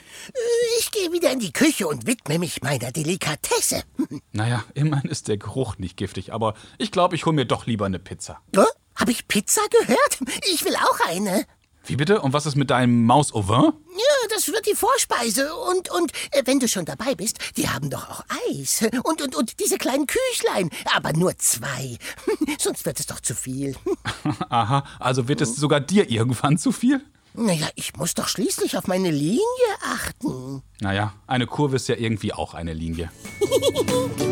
Ich 0.79 0.89
gehe 0.91 1.11
wieder 1.11 1.31
in 1.31 1.39
die 1.39 1.53
Küche 1.53 1.87
und 1.87 2.07
widme 2.07 2.39
mich 2.39 2.63
meiner 2.63 2.91
Delikatesse. 2.91 3.83
Naja, 4.31 4.63
immerhin 4.73 5.09
ist 5.09 5.27
der 5.27 5.37
Geruch 5.37 5.77
nicht 5.77 5.97
giftig, 5.97 6.33
aber 6.33 6.53
ich 6.77 6.91
glaube, 6.91 7.15
ich 7.15 7.25
hole 7.25 7.35
mir 7.35 7.45
doch 7.45 7.65
lieber 7.65 7.85
eine 7.85 7.99
Pizza. 7.99 8.39
Oh, 8.55 8.63
Habe 8.95 9.11
ich 9.11 9.27
Pizza 9.27 9.61
gehört? 9.69 10.19
Ich 10.51 10.63
will 10.65 10.75
auch 10.75 10.99
eine. 11.07 11.45
Wie 11.89 11.95
bitte? 11.95 12.21
Und 12.21 12.33
was 12.33 12.45
ist 12.45 12.55
mit 12.55 12.69
deinem 12.69 13.07
Maus 13.07 13.33
au 13.33 13.47
vin? 13.47 13.63
Ja, 13.63 14.27
das 14.29 14.47
wird 14.47 14.67
die 14.67 14.75
Vorspeise. 14.75 15.55
Und, 15.55 15.89
und 15.89 16.11
äh, 16.29 16.43
wenn 16.45 16.59
du 16.59 16.67
schon 16.67 16.85
dabei 16.85 17.15
bist, 17.15 17.39
die 17.57 17.67
haben 17.67 17.89
doch 17.89 18.07
auch 18.11 18.23
Eis. 18.47 18.85
Und, 19.03 19.23
und, 19.23 19.35
und 19.35 19.59
diese 19.59 19.79
kleinen 19.79 20.05
Küchlein. 20.05 20.69
Aber 20.95 21.13
nur 21.13 21.35
zwei. 21.39 21.97
Sonst 22.59 22.85
wird 22.85 22.99
es 22.99 23.07
doch 23.07 23.21
zu 23.21 23.33
viel. 23.33 23.75
Aha, 24.49 24.83
also 24.99 25.27
wird 25.27 25.41
es 25.41 25.55
sogar 25.55 25.79
dir 25.79 26.11
irgendwann 26.11 26.59
zu 26.59 26.71
viel? 26.71 27.01
Naja, 27.33 27.67
ich 27.73 27.95
muss 27.95 28.13
doch 28.13 28.27
schließlich 28.27 28.77
auf 28.77 28.85
meine 28.85 29.09
Linie 29.09 29.39
achten. 29.83 30.61
Naja, 30.81 31.13
eine 31.25 31.47
Kurve 31.47 31.77
ist 31.77 31.87
ja 31.87 31.95
irgendwie 31.95 32.33
auch 32.33 32.53
eine 32.53 32.73
Linie. 32.73 33.11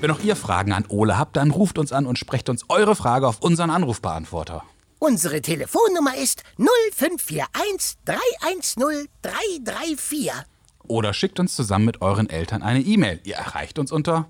Wenn 0.00 0.10
auch 0.12 0.20
ihr 0.20 0.36
Fragen 0.36 0.72
an 0.72 0.86
Ole 0.88 1.18
habt, 1.18 1.36
dann 1.36 1.50
ruft 1.50 1.76
uns 1.76 1.92
an 1.92 2.06
und 2.06 2.18
sprecht 2.18 2.48
uns 2.48 2.64
eure 2.70 2.96
Frage 2.96 3.28
auf 3.28 3.42
unseren 3.42 3.68
Anrufbeantworter. 3.68 4.64
Unsere 4.98 5.40
Telefonnummer 5.40 6.16
ist 6.16 6.42
0541 6.56 7.94
310 8.04 9.08
334. 9.22 10.32
Oder 10.88 11.14
schickt 11.14 11.38
uns 11.38 11.54
zusammen 11.54 11.84
mit 11.84 12.02
euren 12.02 12.28
Eltern 12.28 12.62
eine 12.62 12.80
E-Mail. 12.80 13.20
Ihr 13.24 13.36
erreicht 13.36 13.78
uns 13.78 13.92
unter. 13.92 14.28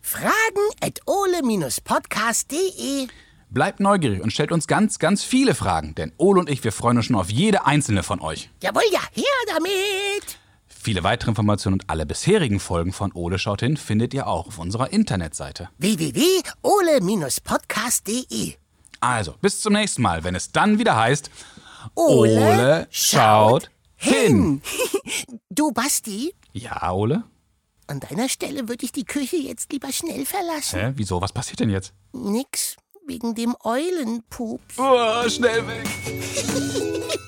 Fragen 0.00 0.32
at 0.80 1.00
ole-podcast.de. 1.06 3.08
Bleibt 3.50 3.80
neugierig 3.80 4.22
und 4.22 4.32
stellt 4.32 4.52
uns 4.52 4.66
ganz, 4.66 4.98
ganz 4.98 5.22
viele 5.22 5.54
Fragen, 5.54 5.94
denn 5.94 6.12
Ole 6.16 6.40
und 6.40 6.48
ich, 6.48 6.64
wir 6.64 6.72
freuen 6.72 6.96
uns 6.96 7.04
schon 7.06 7.16
auf 7.16 7.28
jede 7.30 7.66
einzelne 7.66 8.02
von 8.02 8.20
euch. 8.20 8.48
Jawohl, 8.62 8.82
ja, 8.92 9.00
her 9.12 9.24
damit. 9.48 10.38
Viele 10.66 11.04
weitere 11.04 11.30
Informationen 11.30 11.74
und 11.74 11.90
alle 11.90 12.06
bisherigen 12.06 12.60
Folgen 12.60 12.92
von 12.92 13.12
Ole 13.12 13.38
schaut 13.38 13.60
hin 13.60 13.76
findet 13.76 14.14
ihr 14.14 14.26
auch 14.28 14.46
auf 14.46 14.58
unserer 14.58 14.90
Internetseite. 14.92 15.68
www.ole-podcast.de. 15.78 18.54
Also, 19.00 19.34
bis 19.40 19.60
zum 19.60 19.72
nächsten 19.74 20.02
Mal, 20.02 20.24
wenn 20.24 20.34
es 20.34 20.52
dann 20.52 20.78
wieder 20.78 20.96
heißt 20.96 21.30
Ole 21.94 22.86
schaut 22.90 23.70
hin. 23.96 24.62
Du, 25.50 25.72
Basti, 25.72 26.34
Ja, 26.52 26.92
Ole? 26.92 27.22
an 27.88 28.00
deiner 28.00 28.28
Stelle 28.28 28.68
würde 28.68 28.84
ich 28.84 28.90
die 28.92 29.04
Küche 29.04 29.36
jetzt 29.36 29.72
lieber 29.72 29.92
schnell 29.92 30.26
verlassen. 30.26 30.80
Hä, 30.80 30.92
wieso? 30.96 31.20
Was 31.20 31.32
passiert 31.32 31.60
denn 31.60 31.70
jetzt? 31.70 31.92
Nix, 32.12 32.76
wegen 33.06 33.34
dem 33.36 33.54
Eulenpups. 33.62 34.74
Oh, 34.78 35.28
schnell 35.28 35.64
weg. 35.68 35.86